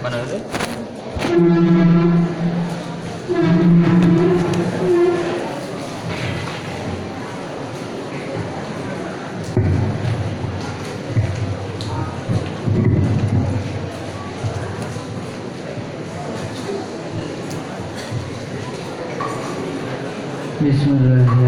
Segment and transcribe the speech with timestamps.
[0.00, 0.38] Mana itu?
[20.60, 21.39] Bismillahirrahmanirrahim.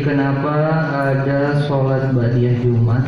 [0.00, 0.56] Kenapa
[1.12, 3.04] ada sholat badiah Jumat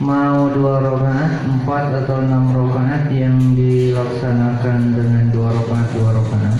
[0.00, 6.56] mau dua rakaat, empat atau enam rakaat yang dilaksanakan dengan dua rakaat dua rakaat?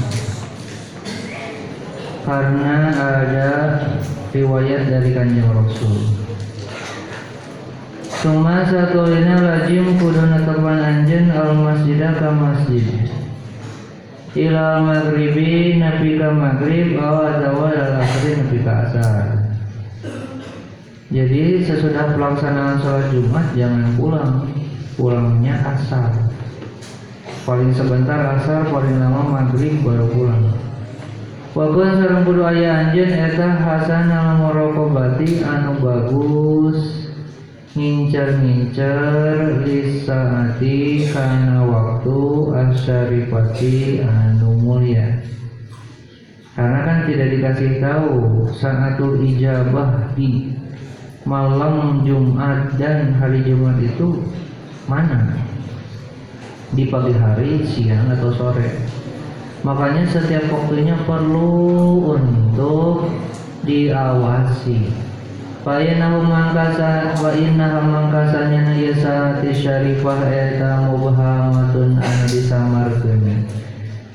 [2.29, 3.51] Karena ada
[4.37, 5.97] riwayat dari kanjeng Rasul.
[8.21, 13.09] Suma satu lajim kudu netepan anjen al masjidah ka masjid.
[14.37, 19.25] Ila maghribi nabi ka maghrib aw atawa al asri nabi ka asar.
[21.09, 24.45] Jadi sesudah pelaksanaan sholat Jumat jangan pulang,
[25.01, 26.13] pulangnya asar.
[27.49, 30.45] Paling sebentar asar, paling lama maghrib baru pulang.
[31.57, 37.08] Wakun sareng kudu aya anjeun eta hasan al muraqabati anu bagus
[37.79, 42.19] ngincer-ngincer lisaati kana waktu
[42.51, 45.23] asyarifati anu mulia.
[46.59, 50.59] Karena kan tidak dikasih tahu saatul ijabah di
[51.23, 54.27] malam Jumat dan hari Jumat itu
[54.91, 55.39] mana?
[56.75, 58.75] Di pagi hari, siang atau sore.
[59.63, 63.07] Makanya setiap waktunya perlu untuk
[63.63, 65.08] diawasi.
[65.67, 73.47] Fa innahu mangkasa wa innaha mangkasanya na yasati syarifah eta mubhamatun anu disamarkeun.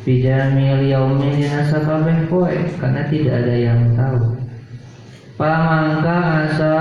[0.03, 4.44] Bijamil yaumi dina sakabeh poe karena tidak ada yang tahu.
[5.34, 6.78] Pamangka asa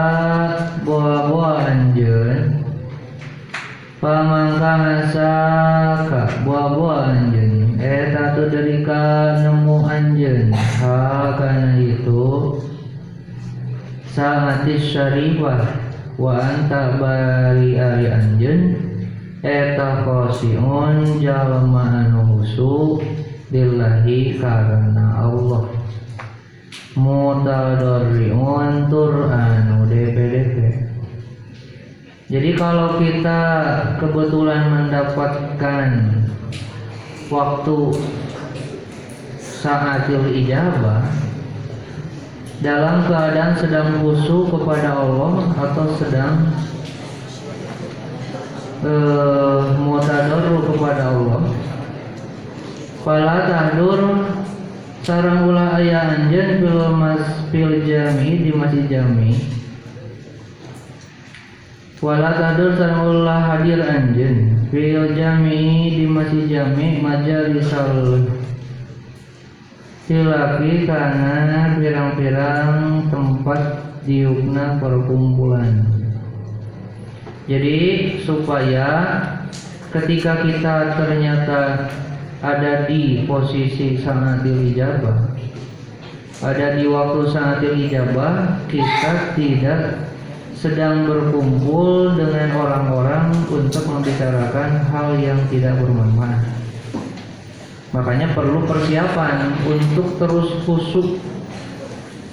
[0.84, 2.60] buah-buah anjeun
[3.96, 5.32] Pamangka asa
[6.04, 12.60] ka buah-buah anjeun Eta tu dalika nemu anjeun Ha kana itu
[14.12, 15.64] Saatis syarifah.
[16.20, 18.60] Wa anta bari ari anjeun
[19.40, 23.00] Eta khosiun jalma anu husu
[23.48, 25.64] Lillahi karena Allah.
[26.92, 30.82] Mutadorriun tur anu DPDP
[32.32, 33.40] jadi kalau kita
[34.00, 35.88] kebetulan mendapatkan
[37.28, 37.78] waktu
[39.36, 41.04] saatil ijabah
[42.62, 46.46] dalam keadaan sedang khusyuk kepada Allah atau sedang
[48.86, 51.42] uh, mutadorru kepada Allah.
[53.02, 54.30] Fala tahdur
[55.02, 59.34] sarang ulah aya anjeun fil mas fil jami di masjid jami.
[61.98, 68.22] Wala tadur sarang ulah hadir anjeun fil jami di masjid jami majalisal
[70.06, 73.60] silaki kana pirang-pirang tempat
[74.02, 75.86] diukna perkumpulan.
[77.46, 77.78] Jadi
[78.22, 78.88] supaya
[79.92, 81.90] ketika kita ternyata
[82.42, 85.30] ada di posisi sanatil ijabah
[86.42, 90.10] ada di waktu sanatil ijabah kita tidak
[90.58, 96.61] sedang berkumpul dengan orang-orang untuk membicarakan hal yang tidak bermanfaat
[97.92, 101.20] makanya perlu persiapan untuk terus khusyuk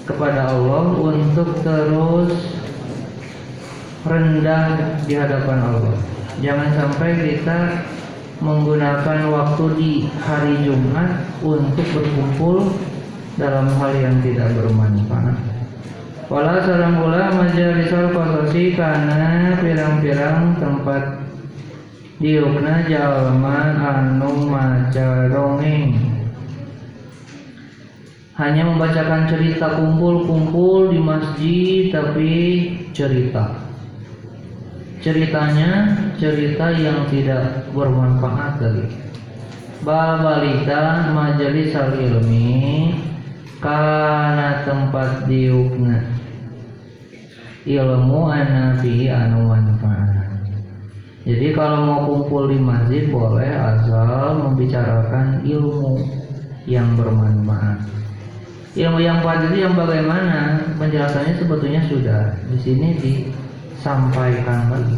[0.08, 2.34] kepada Allah untuk terus
[4.08, 5.96] rendah di hadapan Allah
[6.40, 7.84] jangan sampai kita
[8.40, 9.92] menggunakan waktu di
[10.24, 12.72] hari Jumat untuk berkumpul
[13.36, 15.36] dalam hal yang tidak bermanfaat.
[16.32, 21.20] Wala sarang ula majalisal qasasi kana pirang-pirang tempat
[22.20, 25.96] diukna jalma anu maca dongeng.
[28.36, 32.32] Hanya membacakan cerita kumpul-kumpul di masjid tapi
[32.96, 33.56] cerita.
[35.00, 38.88] Ceritanya cerita yang tidak bermanfaat lagi.
[39.80, 42.92] Babalita majelis al ilmi
[43.64, 46.04] karena tempat diukna
[47.68, 50.19] ilmu anabi anu manfaat
[51.28, 56.00] jadi kalau mau kumpul di masjid boleh asal membicarakan ilmu
[56.64, 57.84] yang bermanfaat.
[58.80, 60.64] Ilmu yang pada itu yang bagaimana?
[60.80, 64.96] Penjelasannya sebetulnya sudah di sini disampaikan lagi.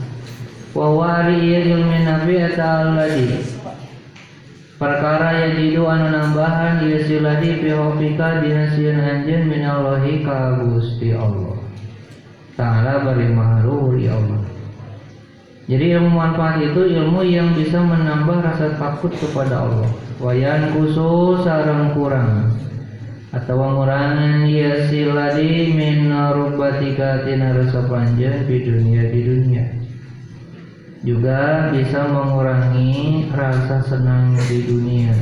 [0.78, 1.42] Wawari
[1.74, 3.28] ilmi nabi atau lagi
[4.80, 11.60] perkara yang jidu anu nambahan ieu siladi fi hofika dinasiun anjeun minallahi ka Gusti Allah.
[12.56, 14.51] Taala bari mahruh ya Allah
[15.70, 19.90] jadi ilmu manfaat itu ilmu yang bisa menambah rasa takut kepada Allah.
[20.18, 22.58] Wayan khusus sarang kurang.
[23.32, 29.66] Atau ngurangan ya siladi min rubatika tina rasa panjang di dunia di dunia.
[31.02, 35.14] Juga bisa mengurangi rasa senang di dunia.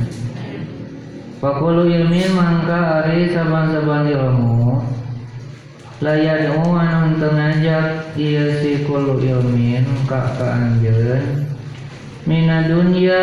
[1.40, 4.76] Fakulu ilmi mangka ari saban-saban ilmu
[6.00, 11.44] layad'u anu tengajak ieu si kulu ilmin ka kaanjeun
[12.24, 13.22] mina dunya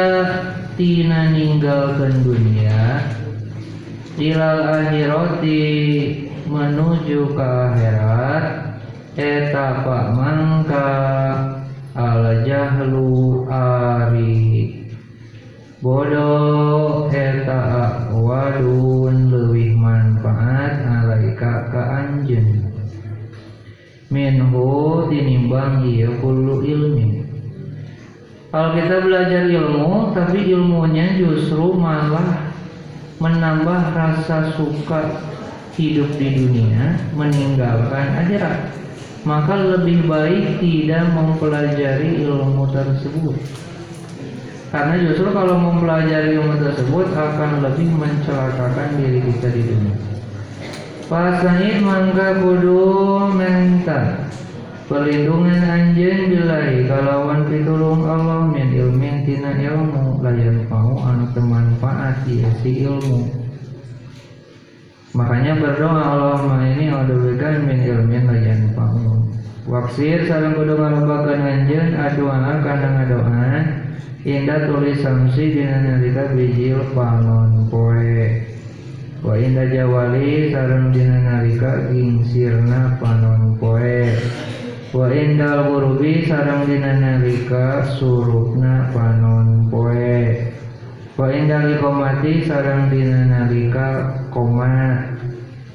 [0.77, 3.01] tina ninggalkeun dunia.
[4.21, 5.65] Ilal akhirati
[6.45, 8.45] menuju ke akhirat.
[9.17, 10.89] Eta pak mangka
[11.97, 14.85] al jahlu ari.
[15.81, 22.66] Bodoh eta wadun lebih manfaat alaika ka anjeun
[24.07, 27.27] minhu tinimbang ieu kullu ilmi.
[28.47, 32.47] Kalau kita belajar ilmu tapi ilmunya justru malah
[33.19, 35.19] menambah rasa suka
[35.75, 38.71] hidup di dunia meninggalkan akhirat.
[39.27, 43.35] Maka lebih baik tidak mempelajari ilmu tersebut.
[44.71, 50.16] Karena justru kalau mempelajari ilmu tersebut akan lebih mencelakakan diri kita di dunia
[51.07, 54.27] Pasangit mangga kudu menta
[54.91, 62.27] perlindungan anjen bilai kalawan pitulung Allah min ilmin tina ilmu layan mau anu temanfaat
[62.59, 63.23] si ilmu.
[65.15, 66.43] Makanya berdoa Allah
[66.75, 69.31] ini ada vegan min ilmin layan mau.
[69.63, 73.63] Waksir sarang kudu ngalobakeun anjeun aduana kana ngadoan
[74.27, 76.03] indah tulis samsi dina
[76.35, 78.46] bijil panon poe
[79.25, 84.13] wa indah jawali sareng dina nalika gingsirna panon poe
[84.93, 90.53] wa indah gurubi sareng dina nalika surupna panon poe
[91.17, 95.17] wa indah likomati sareng dina nalika komat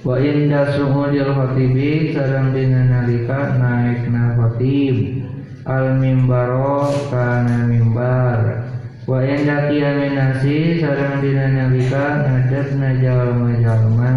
[0.02, 5.22] wa inda suhudil khatibi sareng dina nalika naikna khatib.
[5.62, 8.61] Al mimbaro kana mimbar
[9.02, 14.14] wa inda qiyaminasi sareng dina nalika ngadepna jalma-jalma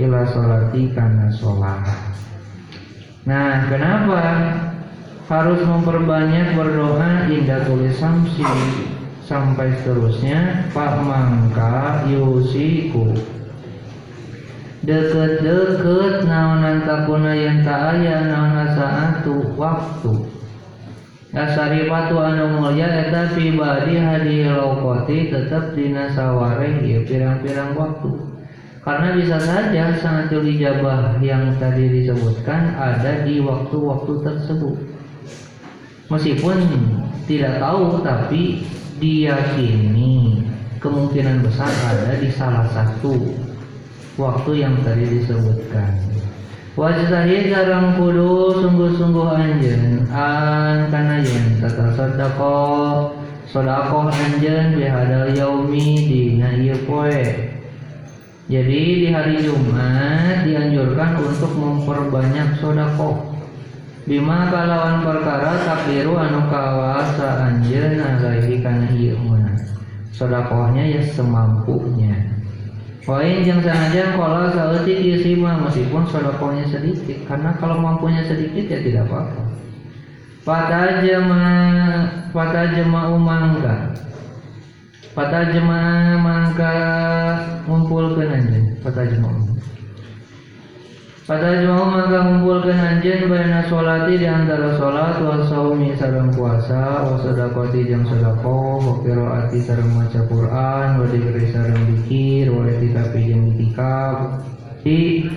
[0.00, 1.84] ila salati kana sholat.
[3.28, 4.24] Nah kenapa
[5.28, 8.48] harus memperbanyak berdoa indah tulis samsi?
[9.28, 13.12] Sampai seterusnya pak mangka yusiku.
[14.88, 20.37] Deket-deket naonan takuna yang tak aya naon saatu waktu
[21.28, 28.16] Asaripatu anu mulia eta pribadi hadi laukoti tetap dina sawareh pirang-pirang waktu.
[28.80, 34.76] Karena bisa saja sangat ijabah yang tadi disebutkan ada di waktu-waktu tersebut.
[36.08, 36.56] Meskipun
[37.28, 38.64] tidak tahu tapi
[38.96, 40.40] diyakini
[40.80, 43.36] kemungkinan besar ada di salah satu
[44.16, 46.07] waktu yang tadi disebutkan
[46.78, 53.18] Wajtahi jarang kudu sungguh-sungguh anjen an kana yen tata sodako
[53.50, 57.50] sodako anjen bihadal yaumi ieu poe.
[58.46, 63.34] Jadi di hari Jumat dianjurkan untuk memperbanyak sodako
[64.06, 69.18] bima kalawan perkara takdiru anu kawasa anjen alaihi kana ieu
[70.14, 72.27] sodakohnya ya semampunya
[73.08, 77.24] Poin yang sengaja kalau sautik yusima meskipun sodokohnya sedikit.
[77.24, 79.42] Karena kalau mampunya sedikit ya tidak apa-apa.
[80.44, 81.48] Pada jema
[82.36, 83.96] pada jema umangka
[85.18, 86.74] pada jema mangka
[87.66, 89.57] ngumpulkan aja pada jema pada
[91.28, 97.84] jemaah maka kumpulkan anjen bayana sholati di antara sholat wa saumi sarang puasa wa sedakoti
[97.84, 104.16] jang sedako wa kiroati sarang maca Quran wa dikri sarang dikir wa itikafi jang itikaf.
[104.80, 105.28] Di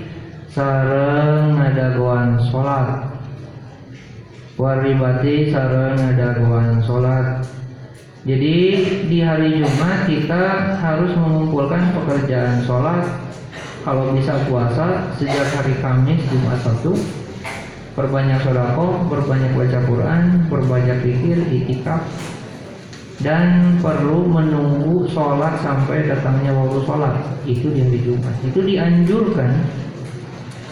[0.48, 3.12] sarang nadagoan sholat.
[4.56, 7.42] Waribati sareng ngadaguan salat
[8.22, 8.58] jadi
[9.10, 13.02] di hari Jumat kita harus mengumpulkan pekerjaan sholat
[13.82, 16.94] kalau bisa puasa sejak hari Kamis Jumat satu
[17.98, 22.02] perbanyak sodako, berbanyak baca Quran, berbanyak pikir, itikaf
[23.22, 27.16] dan perlu menunggu sholat sampai datangnya waktu sholat.
[27.46, 28.36] Itu di hari Jumat.
[28.42, 29.52] Itu dianjurkan.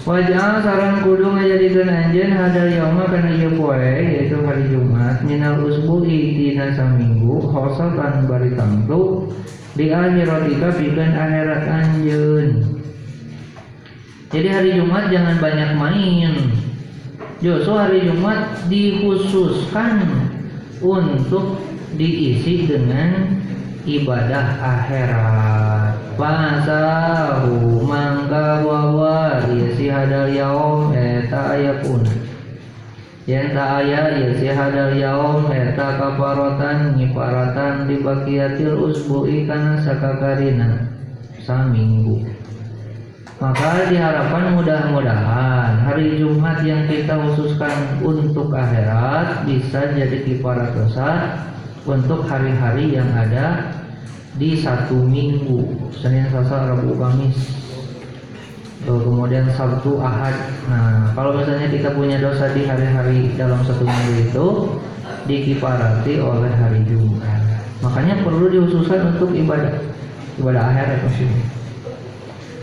[0.08, 5.22] Wajah sarang kudu ngajadikeun anjeun hadal yauma kana ieu poe yaitu hari Jumat.
[5.22, 9.30] Minal usbu'i tina saminggu khosatan bari tamtu
[9.78, 12.79] di akhiratika pikeun akhirat anjeun.
[14.30, 16.34] Jadi hari Jumat jangan banyak main.
[17.42, 20.06] Justru hari Jumat dikhususkan
[20.86, 21.58] untuk
[21.98, 23.42] diisi dengan
[23.90, 25.98] ibadah akhirat.
[26.14, 32.04] Pasahu mangka wawa ya si hadal yaum eta ayapun
[33.24, 40.92] Yang tak aya ya si hadal yaum eta kaparotan ngiparatan di bakiatil usbu'i kana sakakarina
[41.40, 42.39] saminggu
[43.40, 51.40] maka diharapkan mudah-mudahan hari Jumat yang kita khususkan untuk akhirat bisa jadi kiparat dosa
[51.88, 53.72] untuk hari-hari yang ada
[54.36, 57.64] di satu minggu Senin Selasa Rabu Kamis.
[58.84, 60.36] Kemudian Sabtu Ahad.
[60.68, 64.48] Nah kalau misalnya kita punya dosa di hari-hari dalam satu minggu itu
[65.32, 67.40] dikiparati oleh hari Jumat.
[67.80, 69.80] Makanya perlu dihususkan untuk ibadah
[70.36, 71.59] ibadah akhirat maksudnya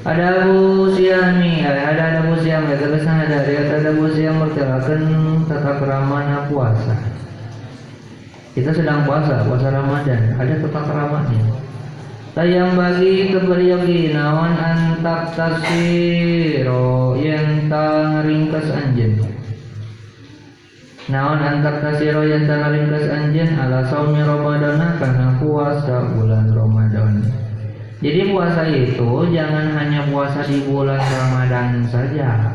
[0.06, 5.02] ada Abu Siami ada Abu Siami terus ada ada Abu Siam mertelakan
[5.50, 7.16] tata kerama puasa
[8.56, 11.44] kita sedang puasa, puasa Ramadan, ada tata keramanya.
[12.32, 19.20] Tayang bagi keberyogi nawan antak tasiro yang tang ringkas anjen.
[21.12, 27.12] Nawan antak tasiro yang tang ringkas anjen ala saumi Ramadan karena puasa bulan Ramadan.
[28.04, 32.52] Jadi puasa itu jangan hanya puasa di bulan Ramadan saja.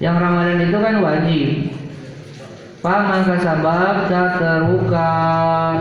[0.00, 1.48] Yang Ramadan itu kan wajib,
[2.86, 5.10] Pamangka sabab tak teruka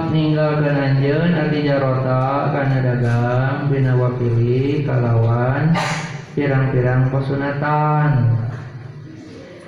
[0.09, 5.69] ninggalkan anjeun arti jarota karena dagang bina wakili kalawan
[6.33, 8.41] pirang-pirang posunatan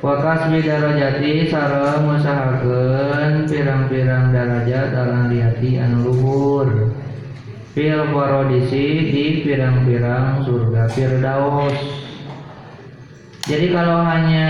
[0.01, 6.89] wakas darajati sareng musahakeun pirang-pirang darajat dalam lihati anu luhur
[7.77, 11.77] fil parodisi di pirang-pirang surga firdaus.
[13.45, 14.49] Jadi kalau hanya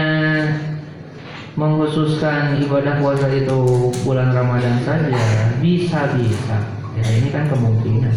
[1.59, 5.19] mengkhususkan ibadah puasa itu bulan Ramadan saja
[5.59, 6.71] bisa-bisa.
[6.95, 8.15] Ya ini kan kemungkinan.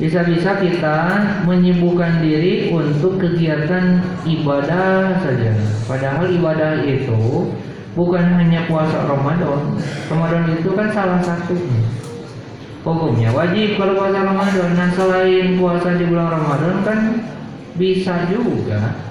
[0.00, 0.98] Bisa-bisa kita
[1.44, 5.52] menyibukkan diri untuk kegiatan ibadah saja.
[5.84, 7.52] Padahal ibadah itu
[7.92, 9.76] bukan hanya puasa Ramadan.
[10.08, 12.07] Ramadan itu kan salah satunya
[12.88, 16.98] hukumnya wajib kalau puasa Ramadan nah selain puasa di bulan Ramadan kan
[17.76, 19.08] bisa juga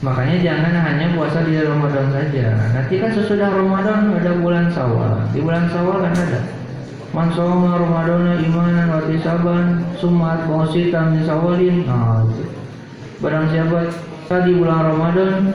[0.00, 2.56] Makanya jangan hanya puasa di Ramadan saja.
[2.72, 5.28] Nanti kan sesudah Ramadan ada bulan Sawal.
[5.28, 6.40] Di bulan Sawal kan ada
[7.10, 11.82] Man shoma Ramadana imanan wa tisaban sumat bawasita min sawalin.
[11.82, 12.22] Nah.
[13.18, 13.90] Barang siapa
[14.46, 15.50] di bulan Ramadan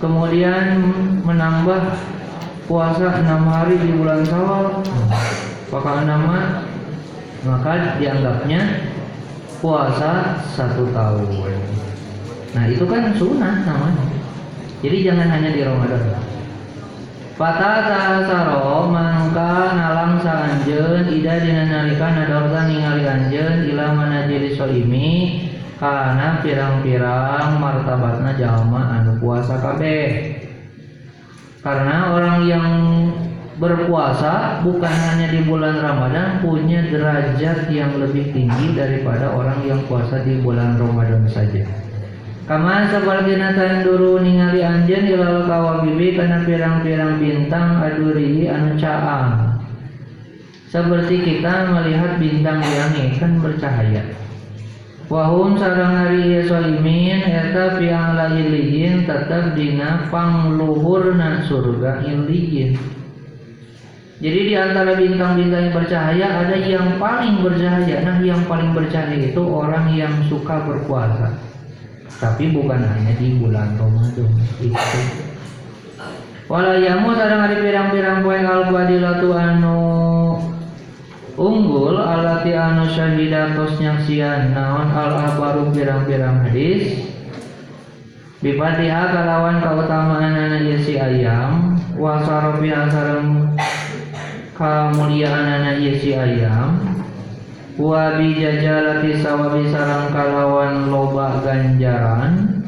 [0.00, 0.80] kemudian
[1.28, 2.00] menambah
[2.64, 4.80] puasa enam hari di bulan Sawal,
[5.72, 6.62] nama
[7.46, 8.60] maka dianggapnya
[9.58, 11.26] puasa satu tahun.
[12.54, 14.04] Nah itu kan sunnah namanya.
[14.80, 16.22] Jadi jangan hanya di Ramadan.
[17.36, 25.44] Patata saro mangka nalang saanjeun ida dina nalika nadorta ningali anjeun ila manajili solimi
[25.76, 30.32] karena pirang-pirang martabatna jalma anu puasa kabeh.
[31.60, 32.66] Karena orang yang
[33.56, 40.20] berpuasa bukan hanya di bulan Ramadan punya derajat yang lebih tinggi daripada orang yang puasa
[40.20, 41.64] di bulan Ramadan saja.
[42.46, 49.58] Kama seperti natan duru ningali anjen ilal kawabibi karena pirang-pirang bintang aduri anu caang.
[50.70, 54.04] Seperti kita melihat bintang yang kan bercahaya.
[55.06, 62.95] Wahum sarang hari solimin eta piang iliyin tetap dina pangluhurna surga iliyin.
[64.16, 68.00] Jadi di antara bintang-bintang yang bercahaya ada yang paling bercahaya.
[68.00, 71.36] Nah, yang paling bercahaya itu orang yang suka berpuasa.
[72.16, 74.32] Tapi bukan hanya di bulan Ramadan
[74.64, 74.72] itu.
[76.48, 79.80] Walayamu sadang hari pirang-pirang poe al-badilatu anu.
[81.36, 84.56] Unggul alati anu syahidatos nyaksian.
[84.56, 87.04] Naon al-abaru pirang-pirang hadis?
[88.40, 91.76] Bipatiha kalawan keutamaan anak yasi ayam.
[91.96, 93.55] Wasarofi sareng
[94.56, 96.80] kamuliaan ieu si ayam.
[97.76, 102.64] Wa bi jajalati sawabi sareng kalawan loba ganjaran.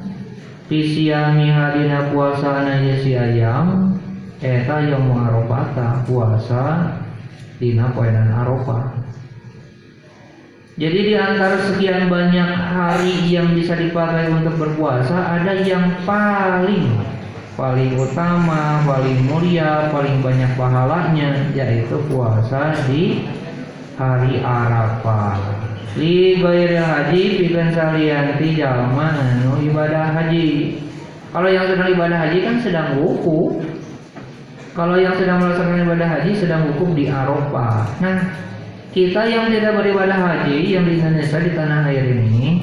[0.69, 3.97] Pisiami hadina puasa ieu si ayam.
[4.39, 6.95] Eta yang arafah puasa
[7.59, 8.99] dina poenan arafah
[10.79, 16.87] jadi di antara sekian banyak hari yang bisa dipakai untuk berpuasa ada yang paling
[17.59, 23.27] paling utama, paling mulia, paling banyak pahalanya yaitu puasa di
[23.99, 25.67] hari Arafah.
[25.99, 30.79] Li ghairil haji pikeun salianti jalma anu ibadah haji.
[31.35, 33.59] Kalau yang sedang ibadah haji kan sedang wukuf.
[34.79, 37.99] Kalau yang sedang melaksanakan ibadah haji sedang wukuf di Arafah.
[37.99, 38.17] Nah,
[38.95, 42.63] kita yang tidak beribadah haji yang di Indonesia di tanah air ini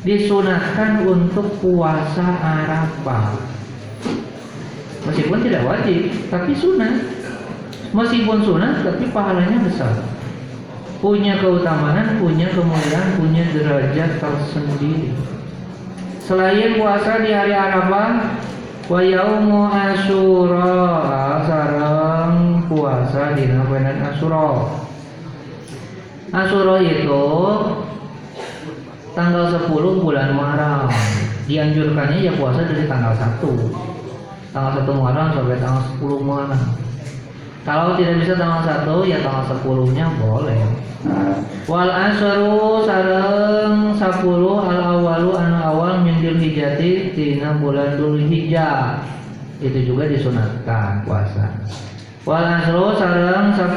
[0.00, 3.59] disunahkan untuk puasa Arafah.
[5.00, 6.92] Meskipun tidak wajib, tapi sunnah.
[7.90, 9.96] Meskipun sunnah, tapi pahalanya besar.
[11.00, 15.16] Punya keutamaan, punya kemuliaan, punya derajat tersendiri.
[16.20, 18.36] Selain puasa di hari Arafah,
[18.86, 24.76] wa yaumu asyura sareng puasa di poenan asyura.
[26.30, 27.26] Asyura itu
[29.16, 30.92] tanggal 10 bulan Muharram.
[31.50, 33.89] Dianjurkannya ya puasa dari tanggal 1
[34.50, 36.62] tanggal 1 Muharram sampai tanggal 10 Muharram.
[37.60, 40.60] Kalau tidak bisa tanggal 1 ya tanggal 10-nya boleh.
[41.70, 44.00] Wal asru sareng 10
[44.58, 49.00] al awalu anu awal min hijati tina bulan hijjah.
[49.60, 51.52] Itu juga disunatkan puasa.
[52.26, 53.76] Wal asru sareng 10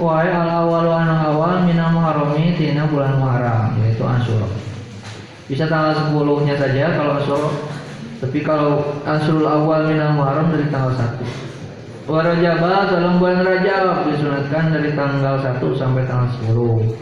[0.00, 4.48] poe al awalu anu awal min muharrami tina bulan Muharram yaitu Asyura.
[5.44, 7.52] Bisa tanggal 10-nya saja kalau Asyura
[8.20, 14.74] tapi kalau asrul awal minal muharram dari tanggal 1 wa rajaba dalam bulan rajab disunatkan
[14.74, 16.94] dari tanggal 1 sampai tanggal 10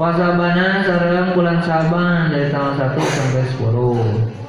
[0.00, 4.40] Pasabana sarang bulan saban dari tanggal 1 sampai 10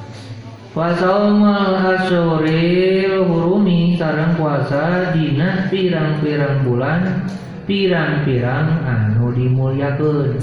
[0.72, 7.28] Pasaumal asyuril hurumi sarang puasa dina pirang-pirang bulan
[7.68, 10.40] pirang-pirang anu dimuliakeun.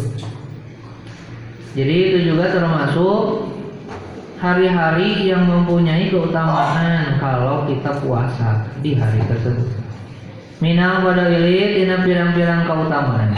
[1.73, 3.48] Jadi itu juga termasuk
[4.39, 9.67] hari-hari yang mempunyai keutamaan kalau kita puasa di hari tersebut.
[10.63, 13.35] Minal pada ilit ina pirang-pirang keutamaan.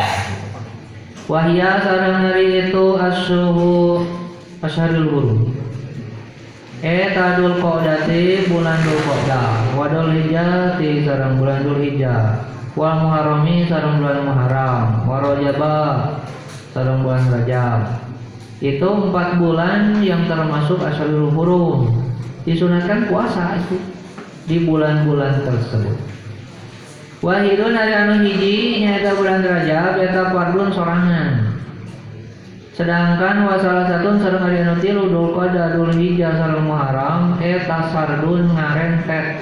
[1.25, 4.05] Wahya sarang hari itu asuhu
[4.61, 5.35] asyarul huru.
[6.81, 12.41] Eta dul qodati bulan dul qodah Wadul hijjah ti sarang bulan dul hijjah
[12.73, 16.25] Wal muharrami sarang bulan muharram Warojabah
[16.73, 18.10] sarang bulan rajab
[18.61, 21.97] itu empat bulan yang termasuk asalul hurum
[22.45, 23.81] disunatkan puasa itu
[24.45, 25.97] di bulan-bulan tersebut.
[27.25, 31.57] Wahidun hari anu hiji nyaita bulan Rajab eta fardun sorangan.
[32.77, 38.45] Sedangkan wasalah satu sareng hari anu tilu dul qada dul hijjah sareng muharram eta sardun
[38.53, 39.41] ngarentet.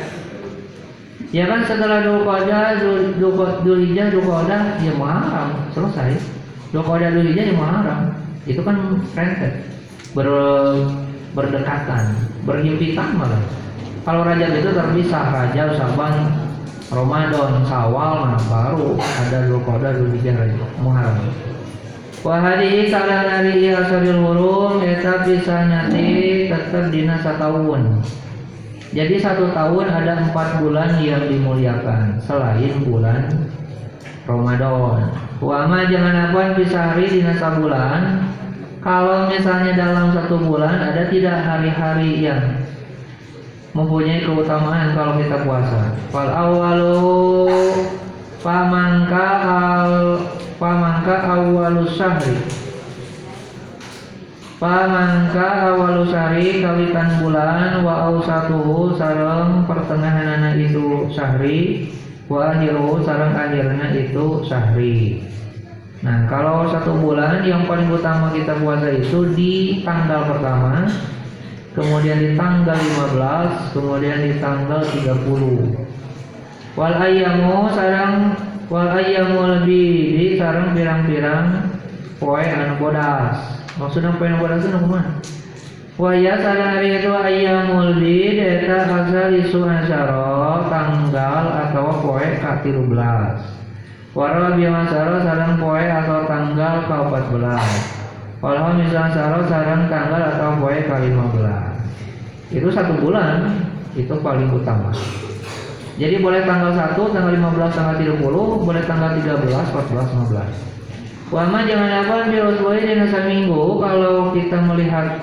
[1.36, 3.36] Ya kan setelah dul qada dul, dul,
[3.68, 6.20] dul hijjah dul qada ya muharram selesai.
[6.72, 9.70] Qada dul hijjah ya muharram itu kan rentet
[10.18, 10.28] ber,
[11.38, 12.18] berdekatan
[12.50, 13.44] berhimpitan malah
[14.02, 16.34] kalau Rajab itu terpisah Rajab Saban
[16.90, 21.30] Ramadan Sawal nah baru ada Dzulqa'dah Dzulhijjah Rajab Muharram
[22.20, 28.04] Wa hadihi salah nari asalil hurum eta bisa nanti tetap dina setahun.
[28.92, 33.32] Jadi satu tahun ada empat bulan yang dimuliakan selain bulan
[34.28, 35.29] Ramadan.
[35.40, 38.28] Wama jangan apa bisa hari dina bulan
[38.84, 42.60] kalau misalnya dalam satu bulan ada tidak hari-hari yang
[43.72, 45.96] mempunyai keutamaan kalau kita puasa.
[46.12, 47.56] Fal awalu
[48.44, 49.94] pamangka al
[50.60, 52.36] pamangka awalu syahri.
[54.60, 61.96] Pamangka awalu syahri kawitan bulan wa ausatuhu sareng pertengahan anak itu syahri
[62.30, 65.26] wa akhiruhu sareng akhirnya itu syahri.
[66.00, 70.88] Nah, kalau satu bulan yang paling utama kita puasa itu di tanggal pertama,
[71.76, 75.76] kemudian di tanggal 15, kemudian di tanggal 30.
[76.80, 78.38] Wal ayyamu sarang
[78.72, 81.68] wal ayyamu lebih di sarang pirang-pirang
[82.22, 83.60] poe anu bodas.
[83.76, 85.20] Maksudnya poe anu bodas itu kumaha?
[86.00, 92.64] Wa ya sarang hari itu ayyamul bid eta asal isu asyara tanggal atau poe ka
[92.64, 94.16] 13.
[94.16, 97.68] Waro bimasaro sarang poe atau tanggal ke-14
[98.40, 101.46] Walau misalnya saro sarang tanggal atau poe ke-15
[102.56, 103.60] Itu satu bulan
[103.94, 104.96] itu paling utama
[106.00, 108.24] jadi boleh tanggal 1, tanggal 15, tanggal 30
[108.64, 115.20] boleh tanggal 13, 14, 15 Wama jangan apa virus boleh di minggu kalau kita melihat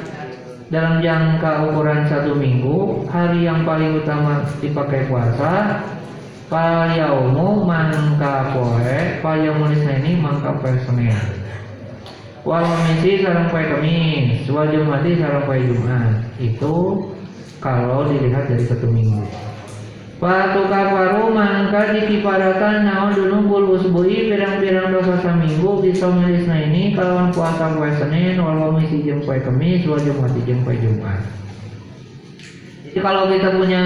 [0.66, 5.82] dalam jangka ukuran satu minggu hari yang paling utama dipakai puasa
[6.46, 11.14] Palyaumu mangka poe Palyaumu ini mangka poe Senin.
[12.46, 16.22] Wal misi sarang poe Kamis Wal Jumati sarang poe Jumat.
[16.38, 16.74] Itu
[17.58, 19.45] kalau dilihat dari satu minggu
[20.16, 27.76] Patu kafaru mangka dikiparatan naon dununggul usbui pirang-pirang dosa saminggu bisa milisna ini kalawan puasa
[27.76, 31.20] poe Senin wal misi jeung poe Kamis wal Jumati jeung poe Jumat.
[32.88, 33.84] Jadi kalau kita punya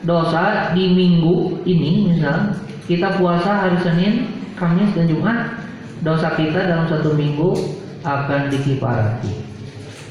[0.00, 2.56] dosa di minggu ini misal
[2.88, 5.60] kita puasa hari Senin, Kamis dan Jumat
[6.00, 7.52] dosa kita dalam satu minggu
[8.00, 9.44] akan dikiparati.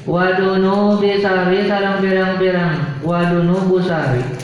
[0.06, 3.02] Wadunu bisari sarang pirang-pirang.
[3.02, 4.39] Wadunu busari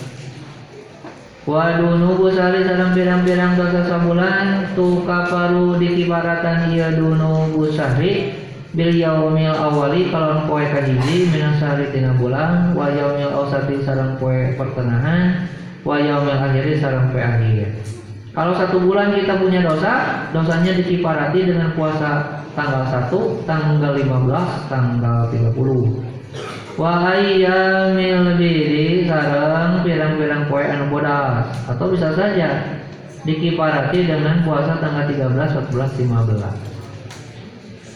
[1.47, 8.35] wadunu busari sarang pirang-pirang dosa sabulan tu kaparu dikiparatan iya dunu busari
[8.77, 12.77] bil yaumil awali kalau poe kahiji minang sehari tina bulan.
[12.77, 15.49] Wa yaumil awsati sarang poe pertengahan.
[15.81, 17.73] Wa yaumil akhiri sarang poe akhir.
[18.37, 25.19] Kalau satu bulan kita punya dosa dosanya dikiparati dengan puasa tanggal 1 tanggal 15 tanggal
[25.33, 25.57] 30
[26.77, 32.77] Wahai yamil bidi sarang pirang-pirang poe anu bodas atau bisa saja
[33.25, 36.77] dikiparati dengan puasa tanggal 13, 14, 15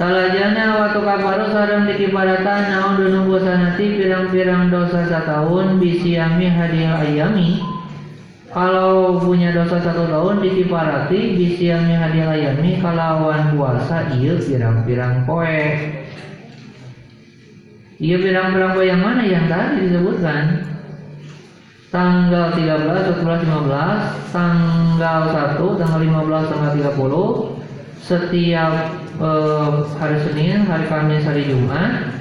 [0.01, 7.61] Salajana waktu kaparu sarang dikiparatan naon dunung bosanati pirang-pirang dosa setahun bisiami hadiah ayami.
[8.49, 16.00] Kalau punya dosa satu tahun dikiparati bisiami hadiah ayami kalawan puasa iya pirang-pirang poe
[18.01, 20.65] iya pirang-pirang poe yang mana yang tadi disebutkan
[21.93, 27.61] tanggal 13, 14, 15 tanggal 1, tanggal 15, tanggal 30
[28.01, 28.73] setiap
[29.21, 32.17] eh, hari Senin, hari Kamis, hari Jumat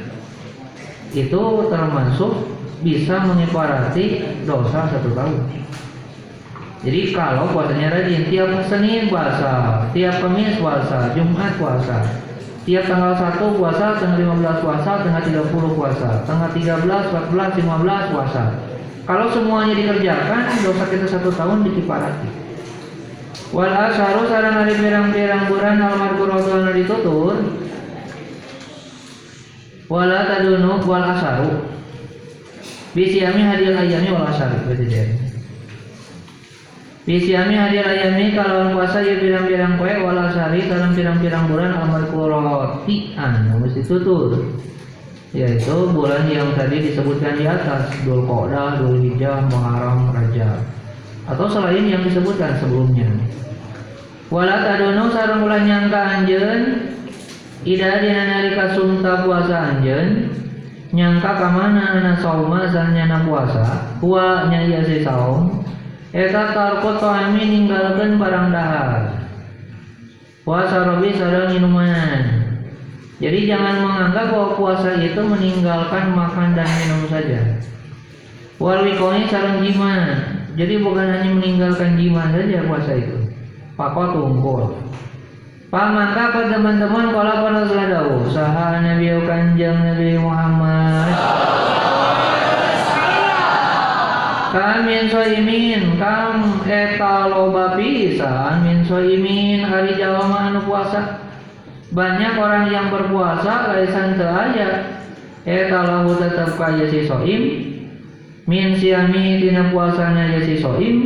[1.15, 2.33] itu termasuk
[2.85, 5.41] bisa mengiparati dosa satu tahun.
[6.79, 11.97] Jadi kalau puasanya rajin, tiap Senin puasa, tiap Kamis puasa, Jumat puasa,
[12.69, 18.43] tiap tanggal 1 puasa, tanggal 15 puasa, tanggal 30 puasa, tanggal 13, 14, 15 puasa.
[19.09, 22.29] Kalau semuanya dikerjakan, dosa kita satu tahun dikiparati.
[23.49, 27.33] Wal asharu sarang hari pirang-pirang bulan almarhum anu ditutur
[29.89, 31.65] Wala tadunu wal asharu
[32.93, 35.28] Bisiami hadir ayami wal asharu Berarti
[37.09, 42.37] Bisiami hadir ayami kalau puasa ya pirang-pirang kue wal ashari sarang pirang-pirang bulan almarhum
[43.17, 44.45] anu mesti tutur
[45.33, 50.61] yaitu bulan yang tadi disebutkan di atas Dul Qodah, Dul Hijjah, Muharram, Rajab.
[51.25, 53.09] Atau selain yang disebutkan sebelumnya.
[54.29, 56.93] Wala tadono sareng ulah nyangka anjeun.
[57.65, 60.29] Ida dina nalika sumta puasa anjeun.
[60.93, 63.97] Nyangka ka mana ana sauma sanyana puasa.
[63.97, 65.65] Huwa nya ieu saum
[66.09, 69.19] eta tarqut ta'ami ninggalkeun barang dahar.
[70.47, 72.49] Puasa robi sareng minuman
[73.19, 77.59] jadi jangan menganggap bahwa puasa itu meninggalkan makan dan minum saja.
[78.55, 80.23] Wal wikoni sareng jima
[80.55, 83.17] jadi bukan hanya meninggalkan jima saja puasa itu.
[83.75, 84.75] Pakot unggul.
[85.69, 91.13] Pamangka ke teman-teman kalau pada seladawu saha Nabi Kanjeng Nabi Muhammad
[94.49, 101.21] Kamin soimin kam eta loba pisan min soimin hari jalma anu puasa.
[101.93, 104.89] Banyak orang yang berpuasa laisan teu aya.
[105.45, 107.43] Eta lahu tetep kaya si soim.
[108.49, 110.97] Min siami dina puasanya ya si soim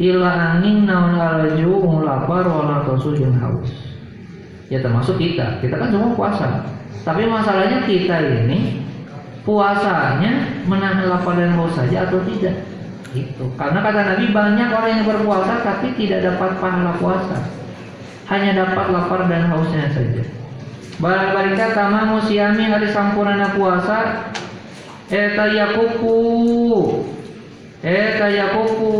[0.00, 3.68] ila angin naon alaju lapar wala tosu haus.
[4.72, 6.64] Ya termasuk kita kita kan semua puasa.
[7.04, 8.16] Tapi masalahnya kita
[8.48, 8.80] ini
[9.44, 12.77] puasanya menahan lapar dan haus saja atau tidak
[13.16, 17.38] itu karena kata Nabi banyak orang yang berpuasa tapi tidak dapat pahala puasa.
[18.28, 20.20] Hanya dapat lapar dan hausnya saja.
[21.00, 24.28] Barang barika tama musiami hari sampurna puasa
[25.08, 26.20] eta yakuku
[27.78, 28.90] Eta yakuku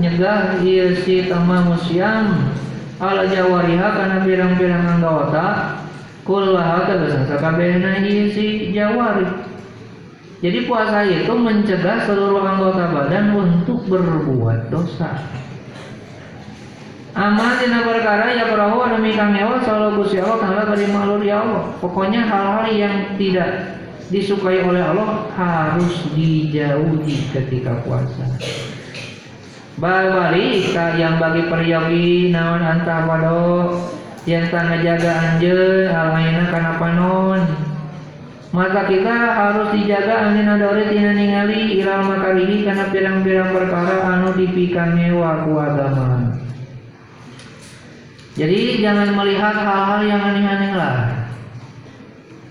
[0.00, 2.56] nyegah ieu si tamamu siam.
[2.96, 5.76] Ala jawariha kana pirang-pirang anggota
[6.24, 9.51] kullaha tegesan sakabehna ieu si jawari.
[10.42, 15.22] Jadi puasa itu mencegah seluruh anggota badan untuk berbuat dosa.
[17.14, 21.46] Amal dina perkara ya perahu anu mikang nyawa selalu Gusti Allah taala bari malu ya
[21.46, 21.76] Allah.
[21.78, 23.78] Pokoknya hal-hal yang tidak
[24.10, 28.26] disukai oleh Allah harus dijauhi ketika puasa.
[29.78, 33.78] Balik yang bagi peryogi naon antah pado
[34.26, 37.71] yang tangga jaga anjeun almaina kana panon.
[38.52, 45.16] Maka kita harus dijaga angin adore tina ningali iral makarihi karena pirang-pirang perkara anu dipikannya
[45.16, 46.36] waku agama.
[48.36, 50.96] Jadi jangan melihat hal-hal yang aneh-aneh lah.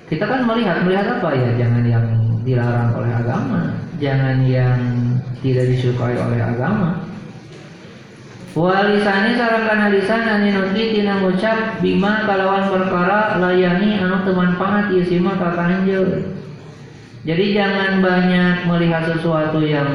[0.09, 1.49] Kita kan melihat melihat apa ya?
[1.61, 2.05] Jangan yang
[2.41, 3.59] dilarang oleh agama,
[4.01, 4.77] jangan yang
[5.45, 7.10] tidak disukai oleh agama.
[8.51, 14.91] Walisani sarang kana lisan ani nuti tina ngucap bima kalawan perkara layani anu teman pangat
[14.91, 15.55] ieu sima ka
[17.23, 19.87] Jadi jangan banyak melihat sesuatu yang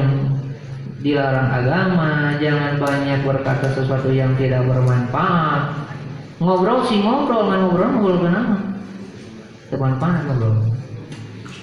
[1.05, 5.77] dilarang agama, jangan banyak berkata sesuatu yang tidak bermanfaat.
[6.41, 8.57] Ngobrol sih ngobrol, ngobrol ngobrol kenapa?
[9.69, 10.55] Bermanfaat ngobrol.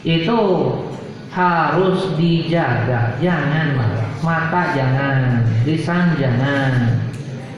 [0.06, 0.38] Itu
[1.34, 3.74] harus dijaga, jangan
[4.22, 7.02] mata jangan, lisan jangan.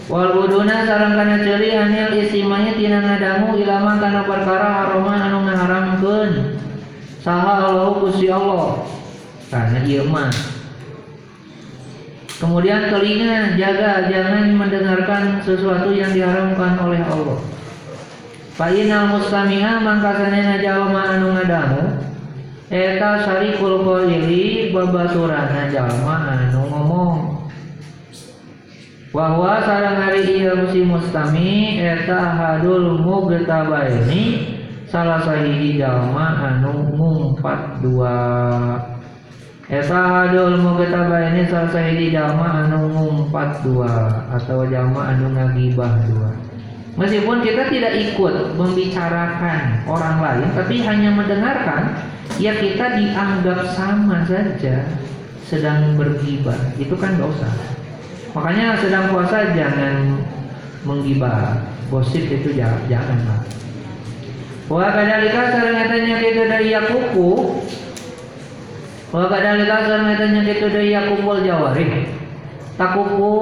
[0.08, 6.30] Wal buduna sareng kana ceuli anil istimanya tina ngadamu ilama kana perkara haroma anu ngaharamkeun.
[7.20, 8.86] Saha Allah Gusti Allah.
[9.50, 10.30] Karena ieu mah
[12.36, 17.40] Kemudian telinga jaga jangan mendengarkan sesuatu yang diharamkan oleh Allah.
[18.54, 21.82] Fa'inal mustami'a mangka sanena jalma anu ngadamu
[22.66, 27.18] eta syarikul qaili babaturana jalma anu ngomong.
[29.14, 34.24] Bahwa sareng hari ieu si mustami eta hadul mugtabaini
[34.92, 38.18] salah sahiji jalma anu ngumpat dua
[39.66, 46.30] Eta hadul mugetaba ini salah sahiji jalma anu ngumpat dua atau jalma anu ngagibah dua.
[46.94, 51.98] Meskipun kita tidak ikut membicarakan orang lain, tapi hanya mendengarkan,
[52.42, 54.86] ya kita dianggap sama saja
[55.46, 56.58] sedang bergibah.
[56.76, 57.48] Itu kan dosa.
[58.34, 60.20] Makanya sedang puasa jangan
[60.84, 63.40] menggibah, gosip itu jangan, jangan lah.
[64.66, 67.62] Wa kadalika sareng eta kita dari Yakubu
[69.14, 72.10] Wa kadalika sareng kitu deui yakubul jawari.
[72.76, 73.32] Takuku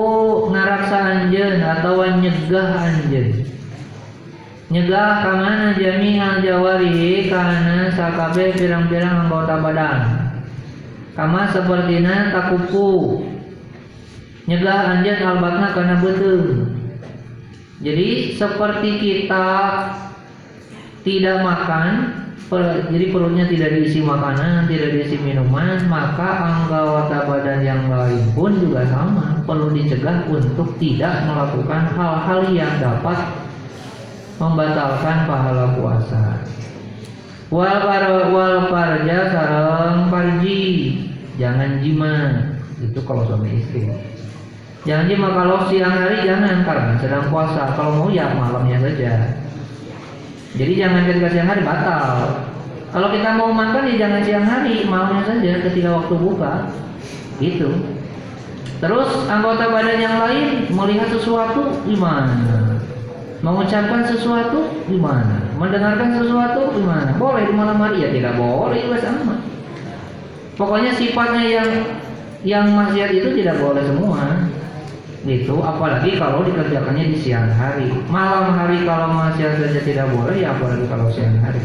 [0.54, 3.53] ngaraksa anjeun atau nyegah anjeun.
[4.74, 9.98] Nyegah ka mana jami'al jawari kana sakabe pirang-pirang anggota badan.
[11.14, 13.22] Kama sepertina takuku
[14.50, 16.74] nyegah anjeun albatna kana beuteung.
[17.86, 19.46] Jadi seperti kita
[21.06, 21.86] tidak makan
[22.90, 28.86] jadi perutnya tidak diisi makanan, tidak diisi minuman, maka anggota badan yang lain pun juga
[28.90, 33.18] sama, perlu dicegah untuk tidak melakukan hal-hal yang dapat
[34.38, 36.42] membatalkan pahala puasa.
[37.52, 40.60] Wal par wal parja sarang parji,
[41.38, 42.14] jangan jima.
[42.82, 43.86] Itu kalau suami istri.
[44.84, 47.72] Jangan jima kalau siang hari jangan karena sedang puasa.
[47.78, 49.38] Kalau mau ya malamnya saja.
[50.54, 52.42] Jadi jangan ketika siang hari batal.
[52.94, 56.54] Kalau kita mau makan ya jangan siang hari, malamnya saja ketika waktu buka.
[57.42, 57.70] Gitu.
[58.78, 62.63] Terus anggota badan yang lain melihat sesuatu gimana?
[63.44, 65.52] Mengucapkan sesuatu gimana?
[65.60, 67.12] Mendengarkan sesuatu gimana?
[67.20, 68.00] Boleh di malam hari?
[68.00, 69.36] Ya tidak boleh juga sama.
[70.56, 71.70] Pokoknya sifatnya yang
[72.40, 74.48] yang maksiat itu tidak boleh semua.
[75.28, 77.92] Itu apalagi kalau dikerjakannya di siang hari.
[78.08, 81.60] Malam hari kalau masih saja tidak boleh ya apalagi kalau siang hari.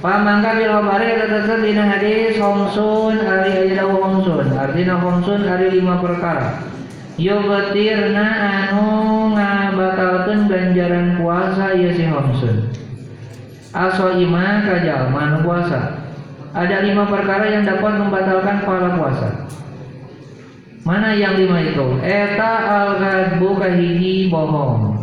[0.00, 6.54] Pamangka bil khabari tetesan dina hadis homsun ari ajalahu homsun artinya homsun ari lima perkara
[7.18, 8.86] Yobatirna anu
[9.34, 12.70] ngabatalkan ganjaran puasa ya si homsun
[13.74, 15.98] Aso ima kajal manu puasa
[16.54, 19.28] Ada lima perkara yang dapat membatalkan pahala puasa
[20.88, 22.00] Mana yang lima itu?
[22.00, 24.96] Eta al-ghadbu kahiji bohong.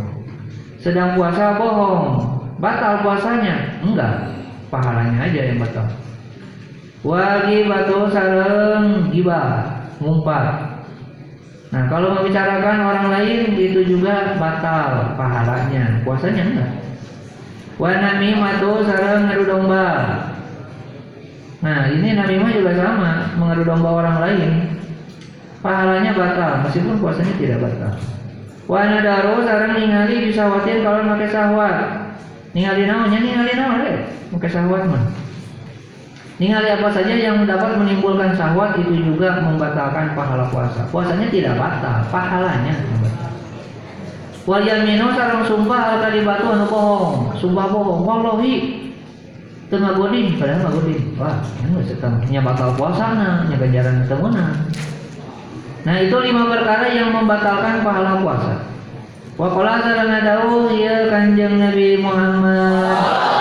[0.82, 2.26] Sedang puasa bohong.
[2.58, 3.86] Batal puasanya?
[3.86, 4.34] Enggak.
[4.74, 5.86] Pahalanya aja yang batal.
[7.06, 10.65] Wagi batu sareng gibah, ngumpat.
[11.76, 16.00] Nah, kalau membicarakan orang lain itu juga batal pahalanya.
[16.08, 16.72] Puasanya enggak.
[17.76, 19.88] Wa namimatu sareng ngadu domba.
[21.60, 24.52] Nah, ini namimah juga sama, mengadu domba orang lain
[25.60, 27.92] pahalanya batal meskipun puasanya tidak batal.
[28.72, 32.08] Wa nadaru sareng ningali bisa watin kalau make sahwat.
[32.56, 33.98] Ningali naonnya ningali naon deh,
[34.32, 35.04] make sahwat mah.
[36.36, 40.84] Ningali apa saja yang dapat menimbulkan sahwat itu juga membatalkan pahala puasa.
[40.92, 43.32] Puasanya tidak batal, pahalanya batal.
[44.44, 48.86] Wal yaminu sareng sumpah al batu anu bohong, sumpah bohong, wallahi.
[49.66, 53.18] Teu ngagodin padahal ngagodin wah ini nya batal puasa
[53.50, 54.54] nya ganjaran temunan
[55.82, 58.62] nah itu lima perkara yang membatalkan pahala puasa.
[59.38, 63.35] Wa qala sarana dawuh ya kanjeng Nabi Muhammad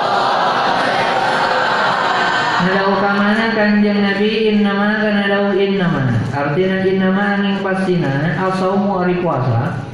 [2.64, 9.84] Nadau kamana kanjeng Nabi innama kana dawuh innama artinya innama ning pastina asaumu ari puasa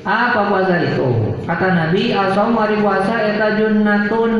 [0.00, 1.36] apa puasa itu?
[1.44, 4.32] Kata Nabi, asal hari puasa eta junnatun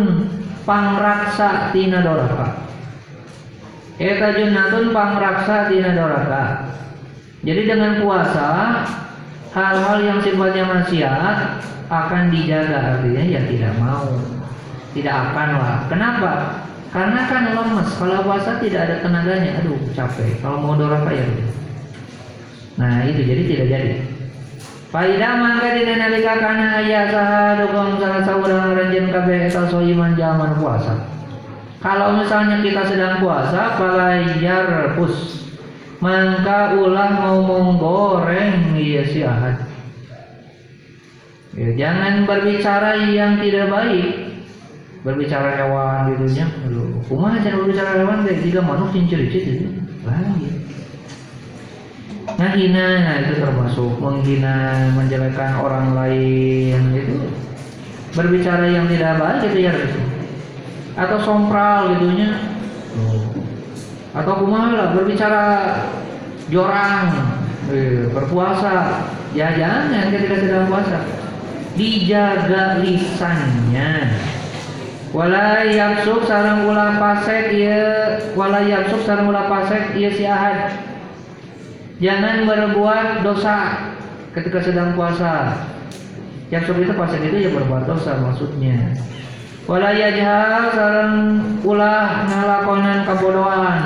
[0.65, 2.65] pangraksa tina doraka.
[4.01, 6.45] Eta junnatun pangraksa tina doraka.
[7.45, 8.49] Jadi dengan puasa
[9.53, 11.37] hal-hal yang sifatnya maksiat
[11.91, 14.07] akan dijaga artinya ya tidak mau
[14.95, 16.33] tidak akan lah kenapa
[16.91, 21.27] karena kan lemes kalau puasa tidak ada tenaganya aduh capek kalau mau doraka ya
[22.79, 23.93] nah itu jadi tidak jadi
[24.91, 30.59] Faida mangga dina nalika kana aya saha dukung salah saurang ranjeun kabeh eta soiman jaman
[30.59, 31.07] puasa.
[31.79, 35.47] Kalau misalnya kita sedang puasa, palayar pus
[36.03, 39.63] mangka ulah ngomong goreng iya si ahad.
[41.55, 44.30] Ya, jangan berbicara yang tidak baik.
[45.01, 46.47] Berbicara hewan gitu nya.
[46.69, 47.01] Aduh,
[47.41, 49.67] jangan berbicara hewan deh, jika manusia cincin-cincin itu.
[50.05, 50.51] Bahaya.
[52.41, 57.17] Nah hina nah itu termasuk menghina menjelekkan orang lain itu
[58.17, 59.75] berbicara yang tidak baik gitu ya
[60.97, 62.41] atau sompral gitunya
[64.17, 65.45] atau kumaha berbicara
[66.51, 67.13] jorang
[67.71, 69.07] eh, berpuasa.
[69.31, 71.07] Ya jangan ketika sedang puasa.
[71.79, 74.11] Dijaga lisannya
[75.11, 77.85] wala yapsuk sarang ulah pasek ya
[78.39, 80.91] wala yapsuk sarang ulah pasek ya si ahad
[82.01, 83.77] Jangan berbuat dosa
[84.33, 85.53] ketika sedang puasa.
[86.49, 88.97] Yang itu puasa itu ya berbuat dosa maksudnya.
[89.69, 91.15] Wala yajhal sareng
[91.61, 93.81] ulah ngalakonan kabodohan.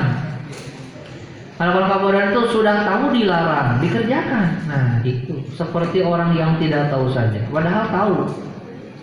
[1.58, 4.62] Kalau kabodohan itu sudah tahu dilarang, dikerjakan.
[4.70, 8.16] Nah, itu seperti orang yang tidak tahu saja, padahal tahu.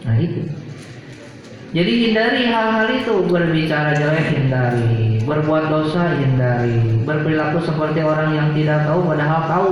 [0.07, 0.47] Nah, itu.
[1.71, 3.15] Jadi hindari hal-hal itu.
[3.31, 9.71] Berbicara jelek hindari, berbuat dosa hindari, berperilaku seperti orang yang tidak tahu padahal tahu.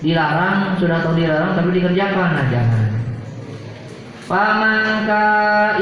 [0.00, 2.28] Dilarang sudah tahu dilarang tapi dikerjakan.
[2.38, 2.86] Nah jangan.
[4.30, 5.26] Pamangka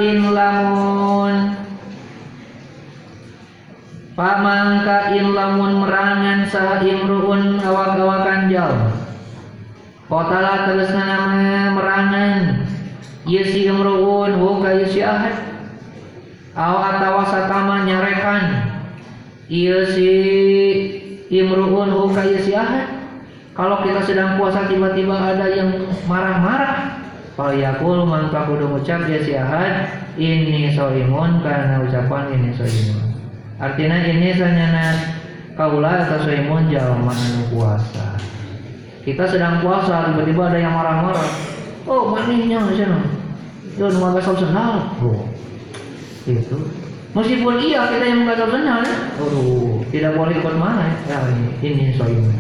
[0.01, 1.35] in lamun.
[4.17, 8.91] Pamangka in lamun merangan sah imruun awak-awakan jauh.
[10.09, 12.65] Kotala terus nama merangan
[13.29, 15.37] Iya si imruun hu ka si ahad
[16.57, 18.73] aw atawa satama nyarekan.
[19.53, 20.09] Iya si
[21.29, 22.89] imruun hu ka si ahad
[23.53, 27.05] kalau kita sedang puasa tiba-tiba ada yang marah-marah.
[27.37, 33.13] Fal yakul mangka kudu ngucap ya si ahad ini soimun karena ucapan ini soimun.
[33.61, 34.97] Artinya ini sanyana
[35.53, 37.13] kaula atau soimun jalma
[37.53, 38.17] puasa.
[39.05, 41.29] Kita sedang puasa tiba-tiba ada yang marah-marah.
[41.85, 43.18] Oh manihnya sana
[43.79, 44.91] itu nggak tahu senal.
[44.99, 45.23] Oh.
[46.27, 46.59] Itu.
[47.15, 48.77] Meskipun iya kita yang nggak tahu ya.
[49.23, 51.23] Oh, tidak boleh ikut mana ya.
[51.31, 52.35] ini, ini soalnya.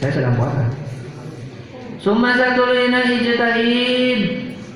[0.00, 0.64] Saya sedang puasa.
[2.00, 4.20] Summa satulina ijtahid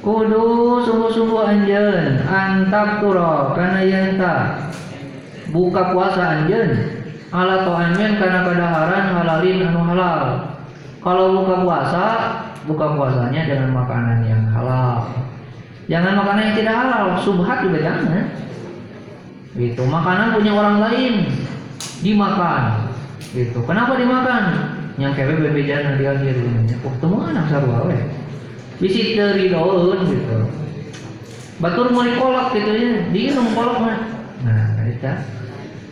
[0.04, 4.34] kudu sungguh-sungguh anjen antap turo karena yanta
[5.52, 6.72] buka puasa anjen
[7.28, 10.22] ala to anjen karena kadaharan halalin anu halal
[11.04, 12.04] kalau buka puasa
[12.64, 15.04] buka puasanya dengan makanan yang halal
[15.90, 18.30] Jangan makanan yang tidak halal, subhat juga jangan.
[19.58, 19.82] Gitu.
[19.82, 21.14] Makanan punya orang lain
[22.06, 22.94] dimakan.
[23.34, 23.58] Gitu.
[23.66, 24.42] Kenapa dimakan?
[25.02, 26.78] Yang kewe bebejan di akhir ini.
[26.86, 27.98] Oh, temu anak sarua we.
[28.78, 30.38] Bisi daun gitu.
[31.60, 33.98] Batur mau kolak gitu ya, dia nemu kolak mah.
[34.46, 35.12] Nah, itu.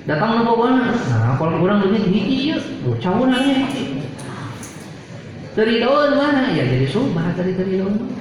[0.06, 0.94] Datang nemu mana?
[0.94, 2.56] Nah, kalau kurang duit hiji ya,
[3.02, 3.66] cawan aja.
[5.58, 6.54] Dari daun mana?
[6.54, 8.14] Ya jadi subhat dari dari daun.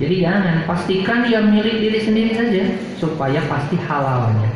[0.00, 2.62] Jadi jangan pastikan yang milik diri sendiri saja
[2.96, 4.48] supaya pasti halalnya.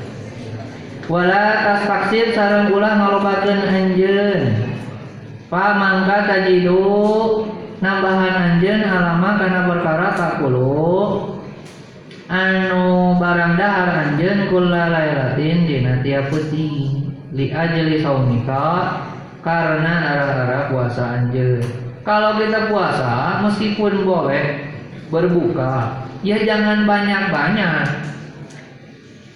[1.07, 4.43] Wala tas taksir sarang ulah ngalobakeun anjeun.
[5.47, 7.47] Pa mangka tajidu
[7.79, 11.39] nambahan anjeun alama kana perkara takulu
[12.27, 18.99] anu barang dahar anjeun kula lairatin dina tiap putih li ajli saumika
[19.47, 21.63] karena arah-arah puasa anjeun.
[22.03, 24.75] Kalau kita puasa meskipun boleh
[25.11, 26.03] berbuka.
[26.25, 27.87] Ya jangan banyak-banyak.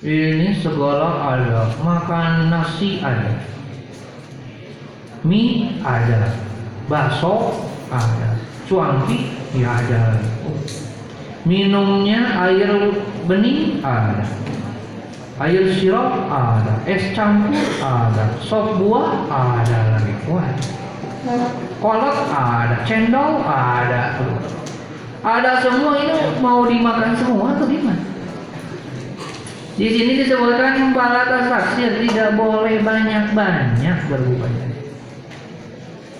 [0.01, 1.69] Ini segala ada.
[1.77, 3.37] Makan nasi ada.
[5.21, 6.33] Mie ada.
[6.89, 8.41] Bakso ada.
[8.65, 10.19] Cuangki ya ada.
[11.45, 12.97] Minumnya air
[13.29, 14.25] bening ada.
[15.41, 16.81] Air sirup ada.
[16.89, 18.41] Es campur ada.
[18.41, 20.15] Sop buah ada lagi.
[20.33, 20.49] Wah.
[21.77, 22.77] Kolak ada.
[22.89, 24.17] Cendol ada
[25.21, 28.11] ada semua ini mau dimakan semua atau gimana
[29.81, 34.69] di sini disebutkan balata saksir tidak boleh banyak-banyak berbukanya.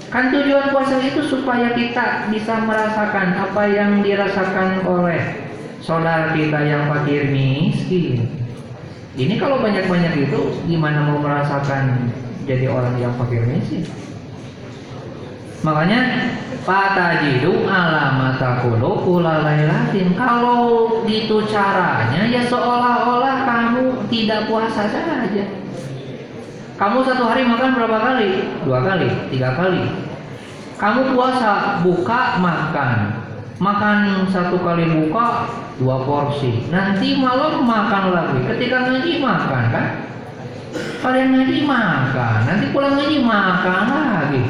[0.09, 5.53] Kan tujuan puasa itu supaya kita bisa merasakan apa yang dirasakan oleh
[5.85, 8.33] saudara kita yang fakir miskin.
[9.21, 12.09] Ini kalau banyak-banyak itu gimana mau merasakan
[12.49, 13.85] jadi orang yang fakir miskin?
[15.61, 16.01] Makanya
[16.61, 20.13] Fatajidu alamata kulu latin.
[20.13, 25.45] Kalau gitu caranya ya seolah-olah kamu tidak puasa saja.
[26.77, 28.29] Kamu satu hari makan berapa kali?
[28.65, 29.85] Dua kali, tiga kali.
[30.81, 33.21] Kamu puasa, buka, makan.
[33.61, 35.45] Makan satu kali buka,
[35.77, 36.73] dua porsi.
[36.73, 38.39] Nanti malam makan lagi.
[38.49, 39.87] Ketika ngaji makan kan?
[41.05, 42.39] Kalian ngaji makan.
[42.49, 44.43] Nanti pulang ngaji makan lagi.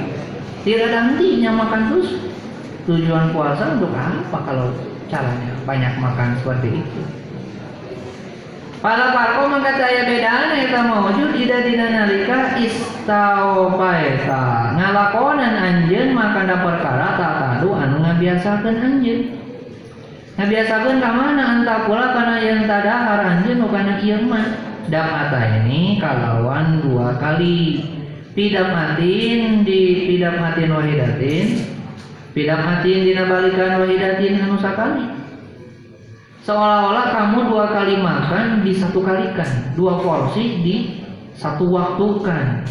[0.60, 2.10] Tidak ada hentinya makan terus.
[2.88, 4.72] Tujuan puasa untuk apa kalau
[5.06, 7.00] caranya banyak makan seperti itu?
[8.80, 12.56] Para parko maka saya bedana eta maujud ida dina nalika
[13.76, 19.36] paeta ngalakonan anjeun maka da perkara tadu anu ngabiasakeun anjeun.
[20.40, 24.48] Ngabiasakeun ka mana anta pula kana yang tadahar anjeun kana ieu mah.
[24.90, 27.84] Ini kalawan dua kali
[28.48, 31.46] matin di matin wahidatin.
[32.32, 35.04] Matin dina balikan wahidatin anu sakali.
[36.40, 39.76] Seolah-olah kamu dua kali makan di satu kalikan.
[39.76, 40.76] Dua porsi di
[41.36, 42.64] satu waktu kan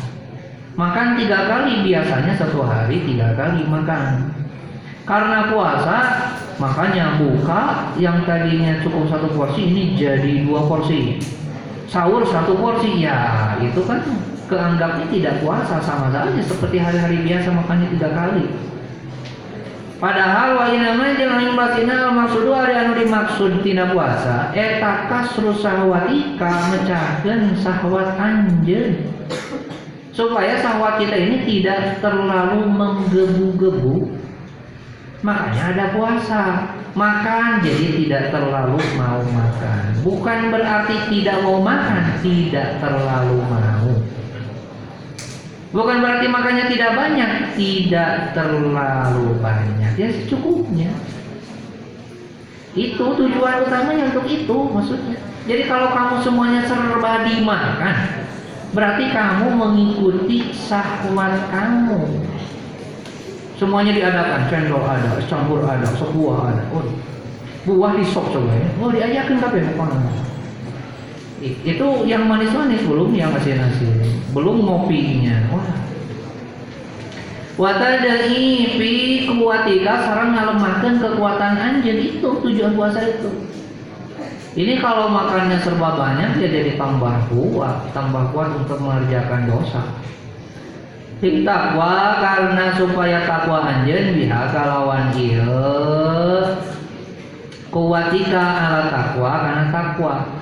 [0.74, 4.34] makan tiga kali biasanya satu hari tiga kali makan.
[5.06, 5.98] Karena puasa
[6.58, 11.22] makanya buka yang tadinya cukup satu porsi ini jadi dua porsi.
[11.90, 14.02] Sahur satu porsi ya itu kan
[14.50, 18.46] keanggapnya tidak puasa sama saja seperti hari-hari biasa makannya tiga kali.
[20.00, 26.72] Padahal wa inama jeung aing basina maksudu ari anu dimaksud tina puasa eta kasru sahwatika
[26.72, 29.12] mecahkeun sahwat anjeun.
[30.16, 34.20] Supaya sahwat kita ini tidak terlalu menggebu-gebu.
[35.20, 36.44] Makanya ada puasa.
[36.90, 39.94] Makan jadi tidak terlalu mau makan.
[40.02, 43.99] Bukan berarti tidak mau makan, tidak terlalu mau.
[45.70, 50.90] Bukan berarti makannya tidak banyak, tidak terlalu banyak, ya secukupnya.
[52.74, 55.22] Itu tujuan utamanya untuk itu maksudnya.
[55.46, 57.96] Jadi kalau kamu semuanya serba dimakan,
[58.74, 62.02] berarti kamu mengikuti syahwat kamu.
[63.62, 66.64] Semuanya diadakan, cendol ada, campur ada, sebuah ada.
[66.74, 66.86] Oh,
[67.70, 68.68] buah disok coba ya.
[68.82, 69.86] Oh diajakin tapi apa
[71.40, 73.96] itu yang manis-manis belum yang asin-asin.
[74.36, 75.40] Belum ngopinya.
[75.56, 75.72] Wah.
[77.60, 78.92] Watadai fi
[79.28, 83.32] kuatika sarang ngalemahkan kekuatan anjir itu tujuan puasa itu.
[84.60, 87.92] Ini kalau makannya serba banyak ya jadi tambah kuat.
[87.96, 89.84] Tambah kuat untuk mengerjakan dosa.
[91.20, 95.52] Takwa karena supaya takwa anjen biha kalawan iya.
[97.68, 100.39] Kuatika ala takwa karena takwa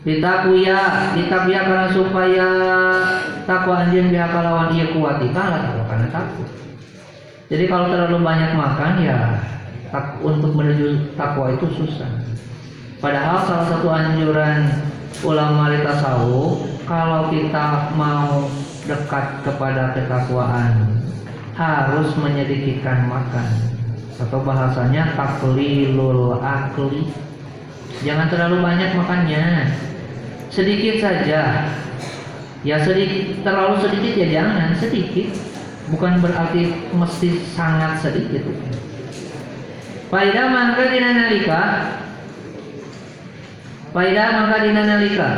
[0.00, 2.48] ditakuya ditakuya karena supaya
[3.44, 5.20] takwa anjing biar kalawan ia kuat.
[5.20, 6.48] Lah takwa karena takut.
[7.50, 9.18] Jadi kalau terlalu banyak makan ya
[9.90, 12.08] tak, untuk menuju takwa itu susah.
[13.02, 14.70] Padahal salah satu anjuran
[15.26, 18.46] ulama tasawuf kalau kita mau
[18.86, 21.00] dekat kepada ketakwaan
[21.58, 23.48] harus menyedikitkan makan.
[24.20, 27.08] Atau bahasanya taklilul akli.
[28.04, 29.44] Jangan terlalu banyak makannya
[30.50, 31.70] sedikit saja
[32.66, 35.30] ya sedikit terlalu sedikit ya jangan sedikit
[35.94, 38.44] bukan berarti mesti sangat sedikit
[40.10, 41.62] Faidah maka dinanalika
[43.94, 45.30] Faidah maka dinanalika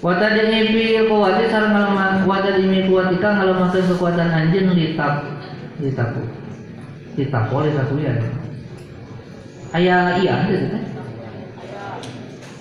[0.00, 5.28] Wata fi kuwati sarang ngalemah Wata dimi kuwatika ngalemahkan kekuatan anjing litap
[5.76, 6.24] Litapu
[7.20, 8.16] Litapu litapu ya
[9.76, 10.93] Ayah iya ada kan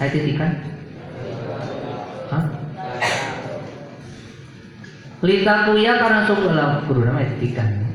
[0.04, 0.52] saya titikan?
[5.24, 7.88] Litakuya karena supaya guru nama titikan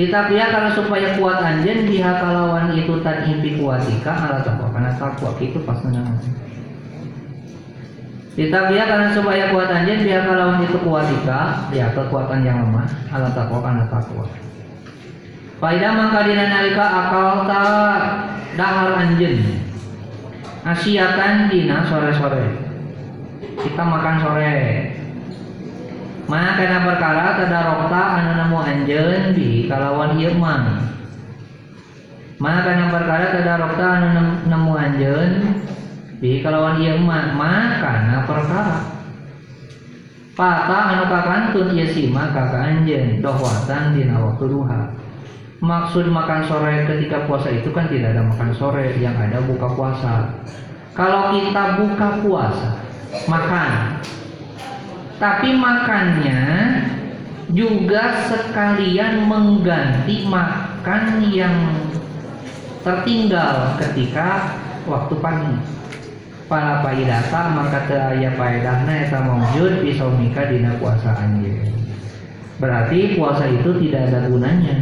[0.00, 5.36] Litakuya karena supaya kuat anjen biha kalawan itu tan impi kuatika ala takwa karena takwa
[5.36, 6.16] itu pas nama
[8.40, 13.60] Litakuya karena supaya kuat anjen biha kalawan itu kuatika ya kekuatan yang lemah ala takwa
[13.60, 14.24] karena takwa
[15.60, 17.64] Faidah maka dina nalika akal ta
[18.56, 19.63] dahar anjen
[20.64, 22.44] asiatan dina sore-sore.
[23.60, 24.56] Kita makan sore.
[26.24, 30.88] Maka karena perkara tadarokta anu nemu anjeun bi kalawan ieu mah.
[32.40, 34.08] Maka karena perkara tadarokta anu
[34.48, 35.32] nemu anjeun
[36.24, 37.36] bi kalawan ieu mah.
[37.36, 38.78] Maka karena perkara.
[40.32, 45.03] Pata anu kakantun ieu sima kakak anjeun dohwatan dina waktu duha
[45.64, 50.28] maksud makan sore ketika puasa itu kan tidak ada makan sore yang ada buka puasa.
[50.92, 52.70] Kalau kita buka puasa
[53.24, 53.72] makan.
[55.16, 56.42] Tapi makannya
[57.48, 61.02] juga sekalian mengganti makan
[61.32, 61.56] yang
[62.84, 65.56] tertinggal ketika waktu pagi.
[66.44, 71.72] Para paidata maka teu aya paedahna eta maujud pisaumika dina puasa anjeun
[72.64, 74.76] berarti puasa itu tidak ada gunanya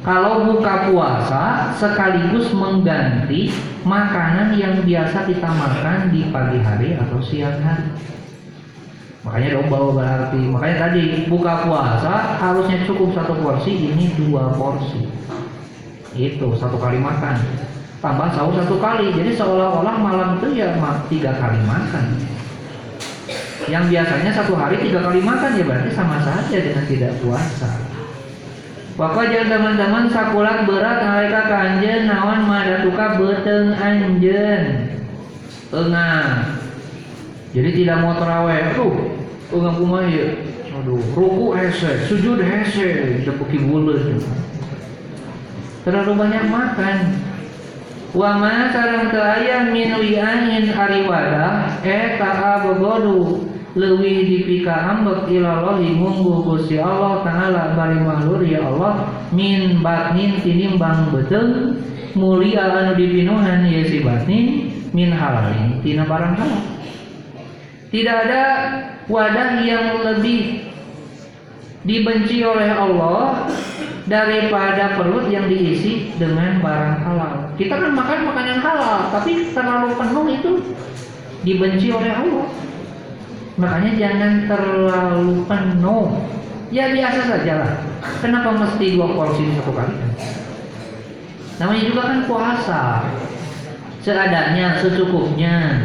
[0.00, 3.52] kalau buka puasa sekaligus mengganti
[3.84, 7.84] makanan yang biasa kita makan di pagi hari atau siang hari.
[9.20, 15.04] Makanya domba berarti, makanya tadi buka puasa harusnya cukup satu porsi, ini dua porsi.
[16.16, 17.36] Itu satu kali makan.
[18.00, 20.72] Tambah sahur satu kali, jadi seolah-olah malam itu ya
[21.12, 22.16] tiga kali makan.
[23.68, 27.89] Yang biasanya satu hari tiga kali makan ya berarti sama saja dengan tidak puasa.
[29.00, 34.92] Pokoknya teman-teman sakulat berat nalika ka anjeun naon madatuka beteng anjeun.
[35.72, 36.60] Enggak.
[37.56, 38.60] Jadi tidak mau terawih.
[38.76, 38.92] Aduh,
[39.56, 40.28] enggak kumaha ieu.
[40.76, 44.20] Aduh, ruku hese, sujud hese, depeki buleun.
[45.88, 46.96] Terlalu banyak makan.
[48.12, 51.80] Wa ma sareng teu aya min wi'ain ari wadah
[53.78, 61.14] leuwih dipika ambek ilallahi munggu Gusti Allah taala bari mahlur ya Allah min batnin tinimbang
[61.14, 61.78] beteung
[62.18, 66.62] mulia anu dipinuhan ya si batnin min halalin tina barang halal
[67.90, 68.44] tidak ada
[69.06, 70.70] wadah yang lebih
[71.82, 73.50] dibenci oleh Allah
[74.10, 77.34] daripada perut yang diisi dengan barang halal.
[77.54, 80.50] Kita kan makan makanan halal, tapi terlalu penuh itu
[81.46, 82.46] dibenci oleh Allah.
[83.60, 86.06] Makanya jangan terlalu penuh.
[86.72, 87.72] Ya biasa saja lah.
[88.24, 89.92] Kenapa mesti dua porsi satu kali?
[91.60, 92.82] Namanya juga kan puasa.
[94.00, 95.76] Seadanya, secukupnya.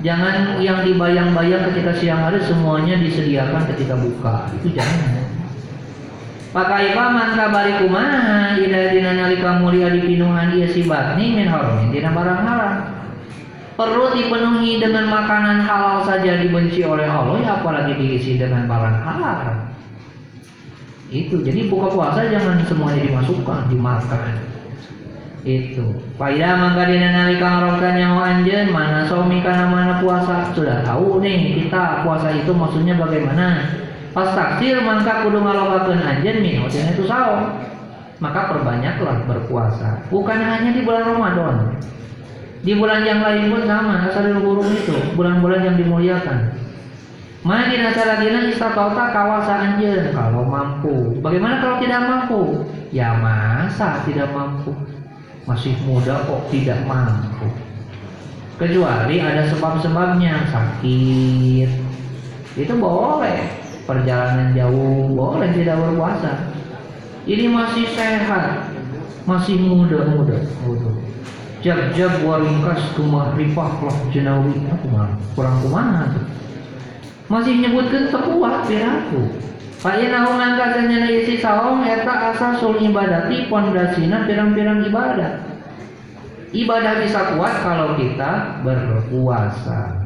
[0.00, 4.48] Jangan yang dibayang-bayang ketika siang hari semuanya disediakan ketika buka.
[4.56, 5.28] Itu jangan.
[6.52, 12.12] Pakaipa man kabari kumaha ila dina nalika mulia dipinuhan ieu si batni min haramin dina
[12.12, 12.74] barang haram.
[13.72, 19.72] Perlu dipenuhi dengan makanan halal saja dibenci oleh Allah ya apalagi diisi dengan barang halal.
[21.12, 21.40] Itu.
[21.40, 24.40] Jadi buka puasa jangan semuanya dimasukkan, dimakan.
[25.42, 25.84] Itu.
[26.20, 30.52] Faida mangka dina nalika ngarokkan nyawa anjeun mana somi kana mana puasa.
[30.52, 33.72] Sudah tahu nih kita puasa itu maksudnya bagaimana?
[34.12, 37.56] Pas taksir maka kudu ngalokakeun anjeun minum tina itu saum.
[38.22, 39.98] Maka perbanyaklah berpuasa.
[40.12, 41.74] Bukan hanya di bulan Ramadan.
[42.62, 46.54] Di bulan yang lain pun sama, asal burung itu, bulan-bulan yang dimuliakan.
[47.42, 51.18] Mana di nasaladina istatota kawasa anjeun kalau mampu.
[51.18, 52.40] Bagaimana kalau tidak mampu?
[52.94, 54.70] Ya masa tidak mampu?
[55.42, 57.50] Masih muda kok tidak mampu.
[58.62, 61.70] Kecuali ada sebab-sebabnya, sakit.
[62.54, 66.54] Itu boleh perjalanan jauh boleh tidak berpuasa
[67.26, 68.70] ini masih sehat
[69.26, 70.38] masih muda-muda
[71.62, 74.58] jab-jab waringkas kumahrifah lah jenawi.
[74.82, 76.26] Kumah kurang kumaha tuh
[77.32, 79.24] masih nyebutkan tekuat piraku
[79.82, 85.42] Pak nahu ngangkatnya isi saum eta asasul ibadati pondasina pirang-pirang ibadah.
[86.54, 89.98] Ibadah bisa kuat kalau kita berpuasa.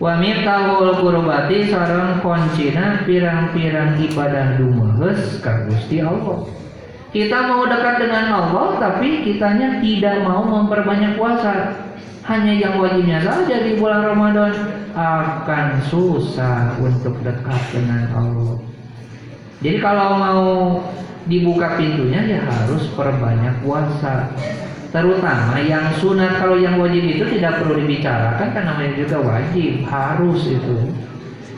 [0.00, 6.48] Wa mitahul kurbati sarang koncina pirang-pirang ibadah dumahes ka Gusti Allah
[7.08, 11.72] kita mau dekat dengan Allah tapi kitanya tidak mau memperbanyak puasa.
[12.28, 14.52] Hanya yang wajibnya saja di bulan Ramadan.
[14.92, 18.60] Akan susah untuk dekat dengan Allah.
[19.64, 20.44] Jadi kalau mau
[21.24, 24.28] dibuka pintunya ya harus perbanyak puasa.
[24.92, 29.88] Terutama yang sunat kalau yang wajib itu tidak perlu dibicarakan karena namanya juga wajib.
[29.88, 30.76] Harus itu.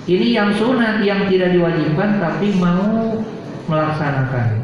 [0.07, 3.19] Ini yang sunat yang tidak diwajibkan tapi mau
[3.67, 4.60] melaksanakan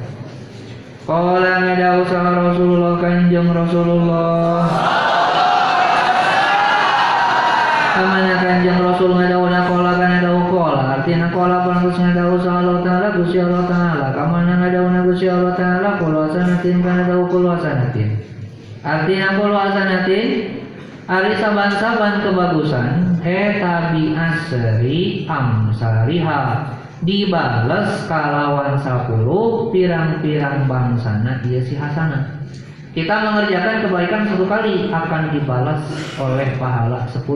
[1.07, 4.66] Qala ngadau salah Rasulullah kanjeng Rasulullah.
[7.94, 12.82] Kamana kanjeng Rasul ngadau na kola kana dau kola artinya kola pangus ngadau sa Allah
[12.82, 14.07] taala Gusti Allah taala.
[14.18, 15.94] Kamana ngadau na Gusti Allah taala?
[16.02, 18.26] Kula sanatin kana dau kula sanatin
[18.86, 20.26] Artinya kalau asanatin
[21.07, 23.22] Ari saban-saban kebagusan.
[23.22, 26.42] Eta bi asri amsariha
[27.05, 32.40] dibales kalawan 10 pirang-pirang bangsana ieu si hasanah.
[32.97, 35.84] Kita mengerjakan kebaikan satu kali akan dibalas
[36.16, 37.28] oleh pahala 10.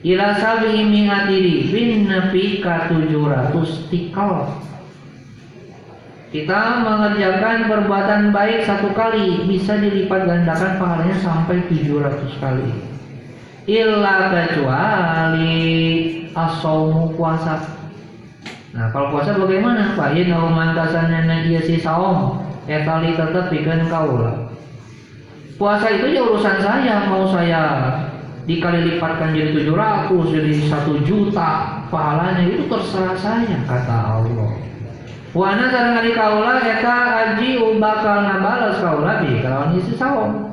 [0.00, 4.48] Ila sabi mi'ati bin nafi ka 700 tikal
[6.30, 12.70] kita mengerjakan perbuatan baik satu kali bisa dilipat gandakan pahalanya sampai 700 kali.
[13.66, 15.58] Illa kecuali
[16.30, 17.79] asaumu puasa.
[18.70, 19.98] Nah kalau puasa bagaimana?
[19.98, 22.38] Pak Yin mantasannya iya si saum
[22.70, 24.50] etali tetap bikin kaula.
[25.58, 27.92] Puasa itu ya urusan saya mau saya
[28.48, 34.50] dikali lipatkan jadi 700 jadi satu juta pahalanya itu terserah saya kata Allah.
[35.30, 40.49] Wana sareng ari kaula eta aji bakal nabalas kaula bi kalawan isi saum.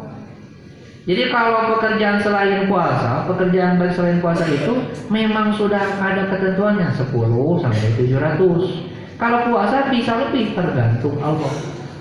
[1.08, 4.76] Jadi kalau pekerjaan selain puasa, pekerjaan selain puasa itu
[5.08, 9.16] memang sudah ada ketentuannya 10 sampai 700.
[9.16, 11.48] Kalau puasa bisa lebih tergantung Allah.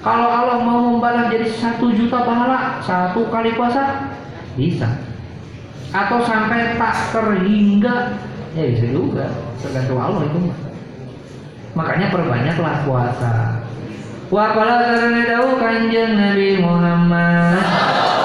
[0.02, 4.10] Kalau Allah mau membalas jadi satu juta pahala satu kali puasa
[4.58, 4.90] bisa.
[5.94, 8.18] Atau sampai tak terhingga
[8.58, 9.30] ya bisa juga
[9.62, 10.50] tergantung Allah itu.
[11.78, 13.62] Makanya perbanyaklah puasa.
[14.34, 14.82] Wa qala
[15.62, 18.15] Kanjeng Nabi Muhammad.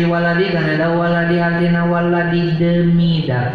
[0.00, 3.52] Nabi waladi kana dawuh waladi artina waladi demi dak.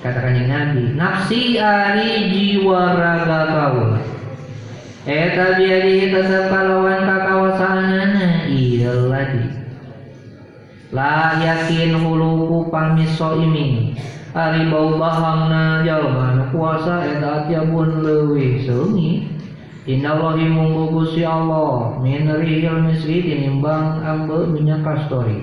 [0.00, 4.00] Kata Kanjeng Nabi, nafsi ari jiwa raga kaula.
[5.04, 9.44] Eta biadi tetep kalawan kakawasanana iya ladi.
[10.88, 13.92] La yakin huluku pamiso ini
[14.32, 19.28] Ari bau bahamna jalma puasa eta pun leuwih seungi
[19.82, 25.42] Innallahi munggu Gusti Allah min rihil misri tinimbang ambe minyak kastori.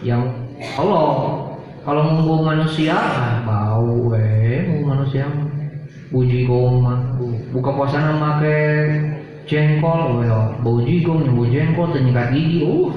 [0.00, 0.32] Yang
[0.80, 1.44] Allah
[1.84, 5.28] kalau munggu manusia ah, bau munggu manusia
[6.08, 6.98] buji gong mah
[7.52, 8.58] buka puasa make
[9.44, 10.26] jengkol we
[10.62, 12.90] bau jigong bau jengkol ternyikat gigi uh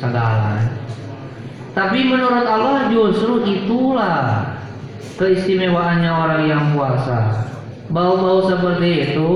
[0.00, 0.60] segala
[1.74, 4.46] tapi menurut Allah justru itulah
[5.18, 7.53] keistimewaannya orang yang puasa.
[7.92, 9.30] Bau-bau seperti itu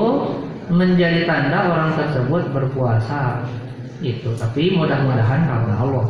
[0.73, 3.45] menjadi tanda orang tersebut berpuasa.
[4.01, 4.33] Itu.
[4.39, 6.07] Tapi mudah-mudahan karena Allah.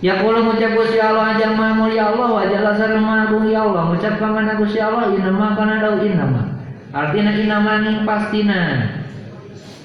[0.00, 4.16] Ya kalau mengucap Gusti Allah aja mahmul ya Allah wajah lasar magung ya Allah mengucap
[4.16, 6.56] kana Gusti Allah inama kana dau inama.
[6.90, 8.96] Artinya inama ning pastina.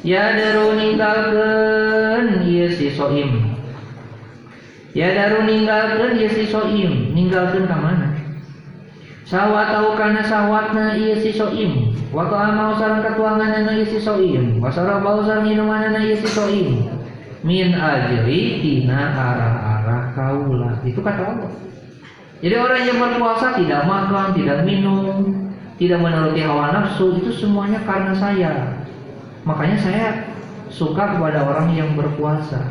[0.05, 3.57] Ya daru ninggalkeun ieu si soim
[4.95, 8.14] Ya daru ninggalkan ieu si soim, ninggalkan ka mana?
[9.25, 11.97] Sawat tahu kana sawatna ieu si soim.
[12.13, 14.61] Wa mau sareng katuanganna ieu si soim.
[14.61, 16.85] Wa sarabau sareng minumanna ieu si soim.
[17.41, 20.77] Min ajri tina arah-arah kaula.
[20.85, 21.51] Itu kata Allah.
[22.45, 25.49] Jadi orang yang berpuasa tidak makan, tidak minum,
[25.81, 28.53] tidak menuruti hawa nafsu itu semuanya karena saya.
[29.41, 30.07] Makanya saya
[30.69, 32.61] suka kepada orang yang berpuasa.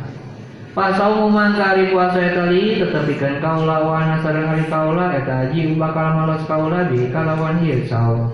[0.75, 6.43] Pasau mangkari puasa etali tetapi kan kaula wana sareng hari kaula eta haji bakal malas
[6.43, 8.27] kaula di kalawan ieu saum.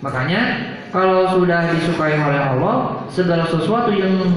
[0.00, 4.32] Makanya kalau sudah disukai oleh Allah, segala sesuatu yang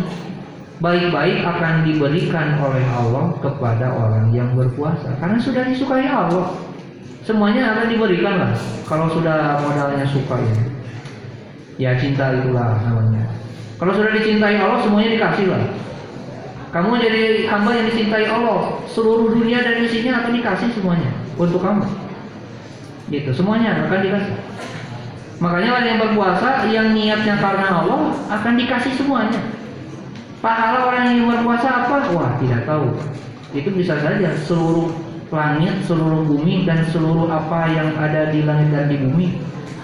[0.84, 6.51] baik-baik akan diberikan oleh Allah kepada orang yang berpuasa karena sudah disukai Allah.
[7.24, 8.51] Semuanya akan diberikan lah
[8.91, 10.55] kalau sudah modalnya suka ya.
[11.80, 13.24] Ya cinta itulah namanya.
[13.80, 15.63] Kalau sudah dicintai Allah semuanya dikasih lah.
[16.76, 18.84] Kamu jadi hamba yang dicintai Allah.
[18.91, 21.07] Seluruh dunia dan isinya akan dikasih semuanya
[21.39, 21.88] untuk kamu.
[23.07, 24.36] Gitu, semuanya akan dikasih.
[25.39, 29.39] Makanya orang yang berpuasa yang niatnya karena Allah akan dikasih semuanya.
[30.43, 32.11] Pahala orang yang berpuasa apa?
[32.11, 32.91] Wah, tidak tahu.
[33.55, 34.91] Itu bisa saja seluruh
[35.32, 39.32] langit, seluruh bumi dan seluruh apa yang ada di langit dan di bumi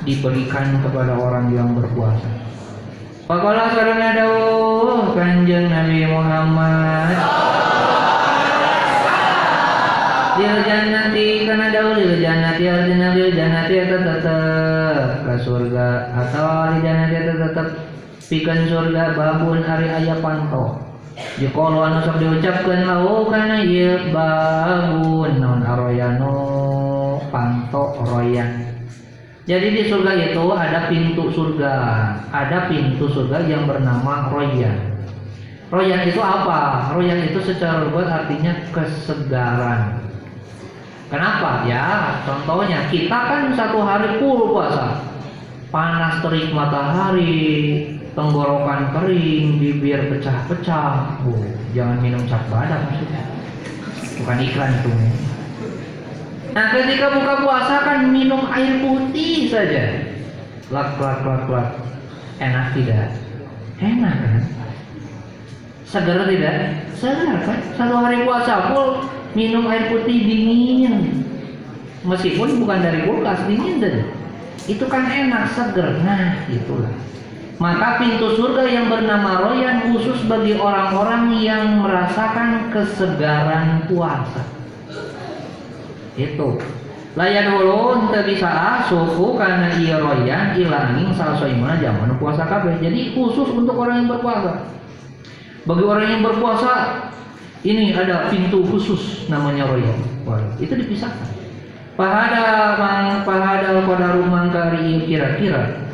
[0.04, 2.41] diberikan kepada orang yang berpuasa.
[3.32, 7.16] Pakola sarana dawuh Kanjeng Nabi Muhammad.
[10.36, 15.06] Lil jannati kana dawuh lil jannati artinya lil jannati eta tetep.
[15.24, 17.68] Ke surga atau lil jannati eta tetep.
[18.20, 20.84] Pikeun surga babun hari aya panto
[21.40, 25.40] Jikolo anu sok diucapkeun lahu kana ieu babun.
[25.40, 26.36] Naon aroyano
[27.32, 28.81] panto royan
[29.50, 31.74] jadi di surga itu ada pintu surga,
[32.30, 35.02] ada pintu surga yang bernama Royan.
[35.74, 36.94] Royan itu apa?
[36.94, 39.98] Royan itu secara lugas artinya kesegaran.
[41.10, 41.66] Kenapa?
[41.66, 45.04] Ya, contohnya kita kan satu hari full puasa,
[45.74, 51.20] panas terik matahari, tenggorokan kering, bibir pecah-pecah.
[51.26, 53.24] Oh, jangan minum cap badak maksudnya.
[54.22, 54.92] Bukan iklan itu.
[56.52, 60.04] Nah, ketika buka puasa kan minum air putih saja.
[60.68, 61.68] Lak, lak, lak, lak.
[62.44, 63.08] Enak tidak?
[63.80, 64.44] Enak kan?
[65.88, 66.56] Segar tidak?
[67.00, 67.60] Segar kan?
[67.80, 71.24] Satu hari puasa full minum air putih dingin.
[72.04, 74.04] Meskipun bukan dari kulkas, dingin saja.
[74.68, 76.04] Itu kan enak, segar.
[76.04, 76.92] Nah, itulah.
[77.62, 84.61] Maka pintu surga yang bernama Royan khusus bagi orang-orang yang merasakan kesegaran puasa.
[86.20, 86.60] Itu.
[87.12, 88.48] Layan ulun teu bisa
[89.36, 92.80] karena iya royan ilanging salsoimuna zaman puasa kabeh.
[92.80, 94.64] Jadi khusus untuk orang yang berpuasa.
[95.68, 96.72] Bagi orang yang berpuasa
[97.68, 100.00] ini ada pintu khusus namanya royan.
[100.56, 101.28] Itu dipisahkan.
[102.00, 105.92] Pahada mang pahada qadaru mangkari kira-kira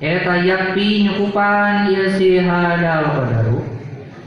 [0.00, 3.55] eta yakpi nyukupan ieu si hadal qadaru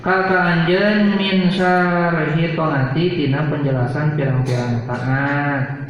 [0.10, 5.86] Kakak anjen min syarhi toati tina penjelasan pirang-pirang taat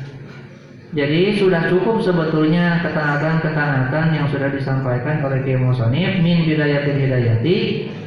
[0.92, 7.58] jadi sudah cukup sebetulnya ketaatan-ketaatan yang sudah disampaikan oleh Kiai Musonif min bidayatil hidayati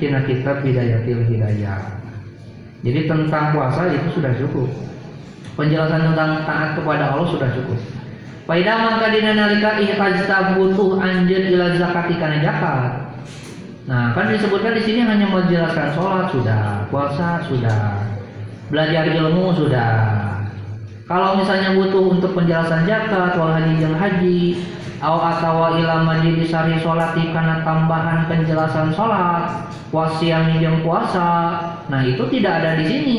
[0.02, 1.80] tina kitab bidayatil hidayah.
[2.84, 4.68] Jadi tentang puasa itu sudah cukup.
[5.56, 7.80] Penjelasan tentang taat kepada Allah sudah cukup.
[8.50, 13.11] Faidah mangka dina nalika ihtajta butuh anjeun ila zakati kana zakat.
[13.82, 18.06] Nah, kan disebutkan di sini hanya menjelaskan sholat sudah, puasa sudah,
[18.70, 20.22] belajar ilmu sudah,
[21.10, 24.40] kalau misalnya butuh untuk penjelasan zakat, wal haji haji,
[25.02, 31.58] atau atawa ila majlis sari sholati karena tambahan penjelasan sholat, wasiami yang puasa,
[31.90, 33.18] nah itu tidak ada di sini.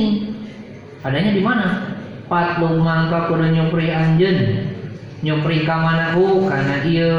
[1.04, 2.00] Adanya di mana?
[2.32, 4.72] Patlu mangka kudu nyupri anjen,
[5.20, 7.14] nyupri kamanahu karena iya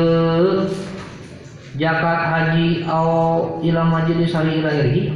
[1.74, 5.10] zakat haji au ila majlis sari ila irhi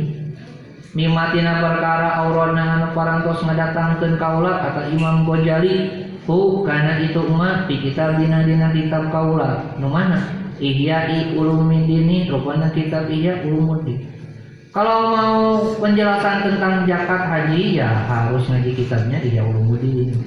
[0.97, 5.75] mimatina perkara aurona anu parantos ngadatangkeun kaula kata Imam Ghazali
[6.27, 10.39] hu kana itu emak di dina dina kitab kaula nu mana?
[10.59, 14.11] Ihya'i Ulumuddin rupanya kitab Ihya Ulumuddin
[14.75, 15.39] kalau mau
[15.79, 20.19] penjelasan tentang zakat haji ya harus ngaji kitabnya Ihya Ulumuddin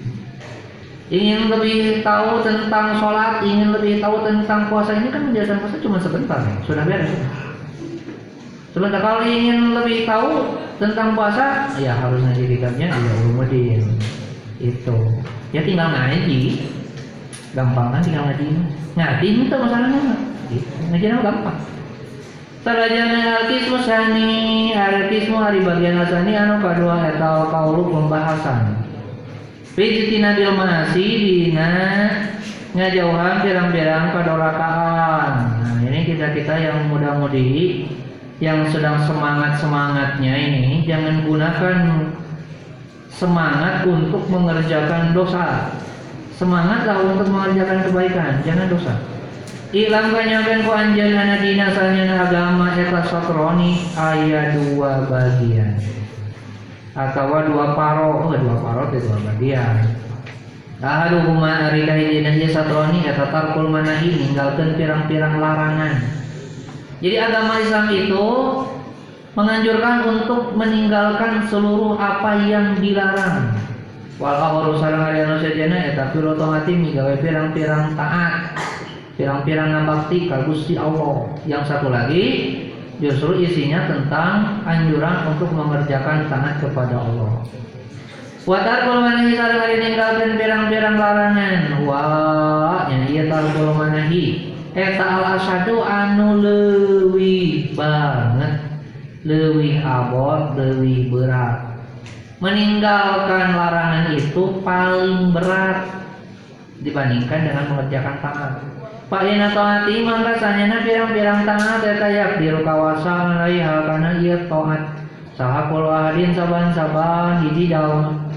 [1.11, 5.99] ingin lebih tahu tentang sholat, ingin lebih tahu tentang puasa ini kan penjelasan puasa cuma
[5.99, 7.11] sebentar ya, sudah beres.
[8.71, 13.83] Sebentar kalau ingin lebih tahu tentang puasa, ya harus ngaji kitabnya ya Ulumuddin.
[14.63, 14.95] Itu.
[15.51, 16.63] Ya tinggal ngaji.
[17.51, 18.47] Gampang kan tinggal ngaji.
[18.95, 20.15] Ngaji itu masalahnya.
[20.47, 20.71] Gitu.
[20.87, 21.57] Ngaji nama gampang.
[22.61, 28.90] Sarajana al-kismu sani, al-kismu hari bagian asani anu kadua eta kaulu pembahasan.
[29.71, 31.71] Nabil masih dina
[32.75, 35.31] ngajauhan pirang-pirang kadorakaan.
[35.63, 37.87] Nah, ini kita-kita yang muda-mudi
[38.43, 41.77] yang sedang semangat-semangatnya ini jangan gunakan
[43.15, 45.71] semangat untuk mengerjakan dosa.
[46.35, 48.99] Semangatlah untuk mengerjakan kebaikan, jangan dosa.
[49.71, 55.79] Ilam kanyakan ku anjana dina salnya agama eta satroni ayat dua bagian
[56.91, 59.85] atau dua paro, oh, dua paro itu dua bagian.
[60.81, 66.21] Ahaduhuma ari kahidina satroni eta tarkul manahi ninggalkeun pirang-pirang larangan
[67.01, 68.27] jadi agama Islam itu
[69.33, 73.57] menganjurkan untuk meninggalkan seluruh apa yang dilarang.
[74.21, 78.53] Wal awwalu sareng ari anu sajana eta hati migawe pirang-pirang taat,
[79.17, 81.25] pirang-pirang ngabakti ka Gusti Allah.
[81.49, 82.25] Yang satu lagi
[83.01, 87.41] justru isinya tentang anjuran untuk mengerjakan taat kepada Allah.
[88.45, 91.85] Watar kalau manahi sareng ari ninggalkeun pirang-pirang larangan.
[91.85, 92.05] Wa
[92.89, 98.63] yang ieu tarkul manahi eta al asadu anu lewi banget
[99.27, 101.75] lewi abot lewi berat
[102.41, 105.85] meninggalkan larangan itu paling berat
[106.81, 108.51] dibandingkan dengan mengerjakan taat
[109.11, 115.03] Pak Ina taati maka sanyana pirang-pirang taat eta yak diru kawasan laiha kana ieu taat.
[115.35, 118.31] Saha kulo saban-saban hiji daun.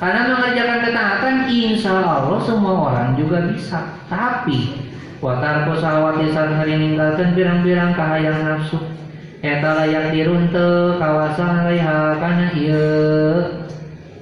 [0.00, 4.00] Karena mengerjakan ketaatan insya Allah semua orang juga bisa.
[4.08, 4.80] Tapi
[5.20, 8.80] Watar pesawat sareng hari ninggalkan pirang-pirang kahayang nafsu.
[9.44, 12.80] Eta layak dirunte kawasan laiha kana ieu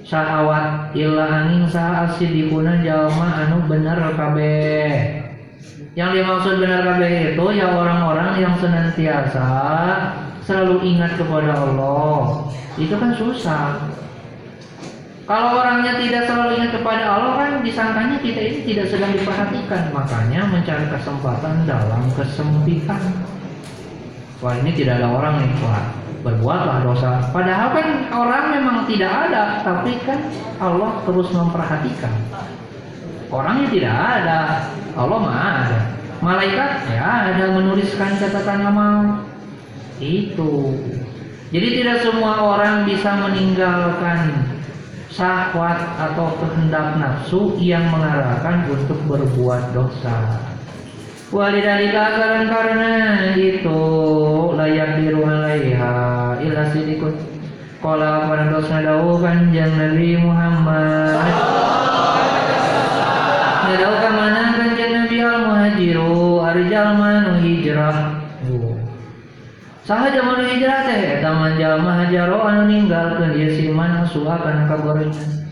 [0.02, 0.98] syahwat.
[0.98, 5.30] Illa angin saha asidikunan jalma anu bener kabeh
[5.92, 9.48] yang dimaksud benar kabeh itu ya orang-orang yang senantiasa
[10.40, 12.48] selalu ingat kepada Allah
[12.80, 13.92] itu kan susah
[15.22, 19.94] kalau orangnya tidak selalu ingat kepada Allah kan disangkanya kita ini tidak sedang diperhatikan.
[19.94, 23.00] Makanya mencari kesempatan dalam kesempitan.
[24.42, 25.86] wah ini tidak ada orang nih wah
[26.26, 30.18] berbuatlah dosa padahal kan orang memang tidak ada tapi kan
[30.58, 32.10] Allah terus memperhatikan
[33.32, 34.38] orangnya tidak ada
[34.92, 35.80] Allah mah ada
[36.20, 39.24] malaikat ya ada menuliskan catatan amal
[39.98, 40.76] itu
[41.52, 44.52] jadi tidak semua orang bisa meninggalkan
[45.12, 50.40] syahwat atau kehendak nafsu yang mengarahkan untuk berbuat dosa.
[51.28, 52.92] Walidalika akaran karena
[53.36, 53.80] itu
[54.56, 55.96] layak biru alaiha
[56.40, 57.20] illa sidikun.
[57.84, 61.91] Kala pada dosa dawu kanjeng Nabi Muhammad.
[63.62, 68.18] Ngadau ka mana kanjeng Nabi al muhajiru arjal manu hijrah.
[68.50, 68.74] Oh.
[69.86, 75.46] Saha zaman hijrah teh eta manjalma hajaro anu ninggalkeun ieu siman suha kana kagorengan.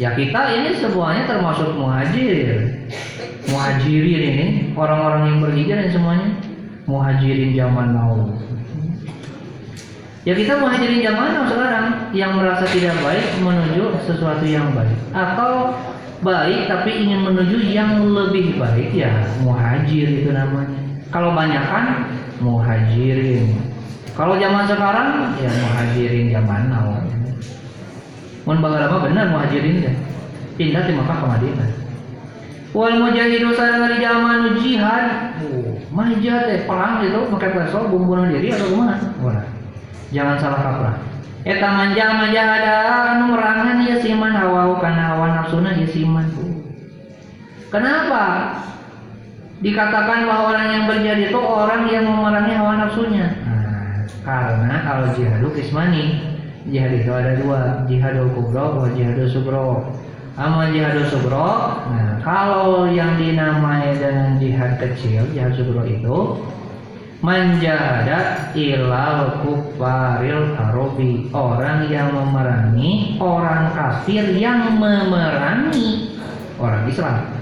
[0.00, 2.72] Ya kita ini semuanya termasuk muhajir.
[3.52, 6.40] Muhajirin ini orang-orang yang berhijrah semuanya
[6.88, 8.32] muhajirin zaman now.
[10.24, 11.86] Ya kita muhajirin zaman now sekarang
[12.16, 15.76] yang merasa tidak baik menuju sesuatu yang baik atau
[16.24, 19.12] baik tapi ingin menuju yang lebih baik ya
[19.44, 20.80] muhajir itu namanya.
[21.12, 22.08] Kalau banyak kan
[22.40, 23.54] muhajirin.
[24.16, 26.88] Kalau zaman sekarang ya muhajirin zaman now.
[28.48, 29.92] Mun bagalama benar muhajirin ya.
[30.56, 31.70] Pindah di Makkah ke Madinah.
[32.74, 35.06] Wal mujahidu di zaman jihad.
[35.94, 38.98] Mah teh perang itu pakai peso bunuh diri atau gimana?
[40.10, 40.96] Jangan salah kaprah.
[41.44, 42.76] Eta manja manja ada
[43.12, 46.24] anu merangan ya siman hawa kana hawa nafsuna ya siman.
[47.68, 48.24] Kenapa?
[49.64, 53.32] dikatakan bahwa orang yang berjihad itu orang yang memerangi hawa nafsunya.
[53.48, 56.20] Nah, karena kalau jihadu kismani,
[56.68, 59.68] jihad itu ada dua, jihadul kubro dan jihadul subro.
[60.34, 66.42] Ama jihadul subro, nah kalau yang dinamai dengan jihad kecil, jihad subro itu
[67.24, 76.20] menjahada ilal kufaril harobi orang yang memerangi orang kafir yang memerangi
[76.60, 77.34] orang Islam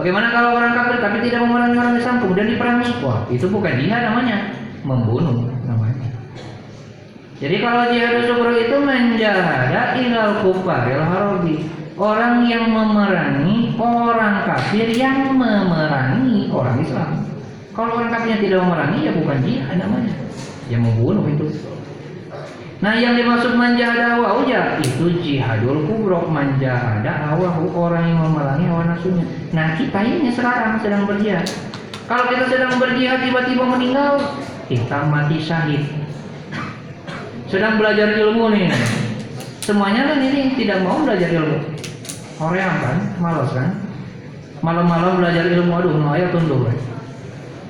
[0.00, 2.88] Bagaimana kalau orang kafir tapi tidak memerangi orang Islam kemudian diperangi?
[3.04, 6.08] Wah, itu bukan jihad namanya, membunuh namanya.
[7.36, 11.68] Jadi kalau jihad syukur itu menjahada ilal kufaril harobi
[12.00, 17.20] orang yang memerangi orang kafir yang memerangi orang Islam.
[17.70, 20.14] Kalau orang kafirnya tidak memerangi ya bukan jihad namanya,
[20.66, 21.46] ya membunuh itu.
[22.80, 28.82] Nah yang dimaksud manjahada hawa ya itu jihadul kubro manjahada hawa orang yang memerangi hawa
[28.88, 29.24] nafsunya.
[29.52, 31.44] Nah kita ini sekarang sedang berjihad.
[32.08, 34.18] Kalau kita sedang berjihad tiba-tiba meninggal,
[34.66, 35.84] kita mati syahid.
[37.46, 38.72] Sedang belajar ilmu nih.
[39.62, 41.58] Semuanya kan ini tidak mau belajar ilmu.
[42.40, 43.76] Korea kan, malas kan.
[44.64, 46.72] Malam-malam belajar ilmu, aduh, no tunduk.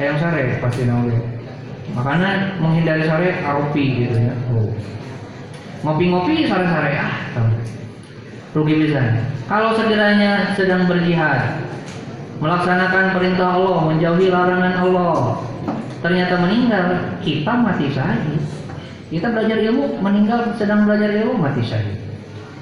[0.00, 1.16] Yang sare pasti nawe.
[1.92, 4.34] Makanya menghindari sore aropi gitu ya.
[4.56, 4.72] Oh.
[5.84, 7.14] Ngopi-ngopi sore-sore ah
[8.50, 8.98] rugi bisa
[9.46, 11.62] kalau sekiranya sedang berjihad
[12.42, 15.38] melaksanakan perintah Allah menjauhi larangan Allah
[16.00, 16.84] ternyata meninggal
[17.20, 18.42] kita mati syahid.
[19.10, 21.98] Kita belajar ilmu meninggal sedang belajar ilmu mati syahid.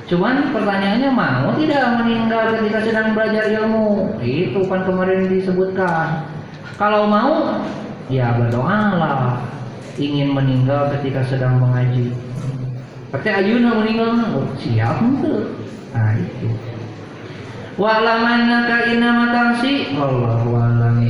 [0.08, 4.16] Cuman pertanyaannya mau tidak meninggal ketika sedang belajar ilmu?
[4.24, 6.24] Itu kan kemarin disebutkan
[6.78, 7.58] kalau mau
[8.06, 9.42] ya berdoalah
[9.98, 12.14] ingin meninggal ketika sedang mengaji.
[13.10, 14.14] Pati ayuna meninggal.
[14.38, 15.58] Oh, siap itu.
[15.90, 16.48] Nah itu.
[17.78, 21.02] Walaman ka ina matangsi Allah walam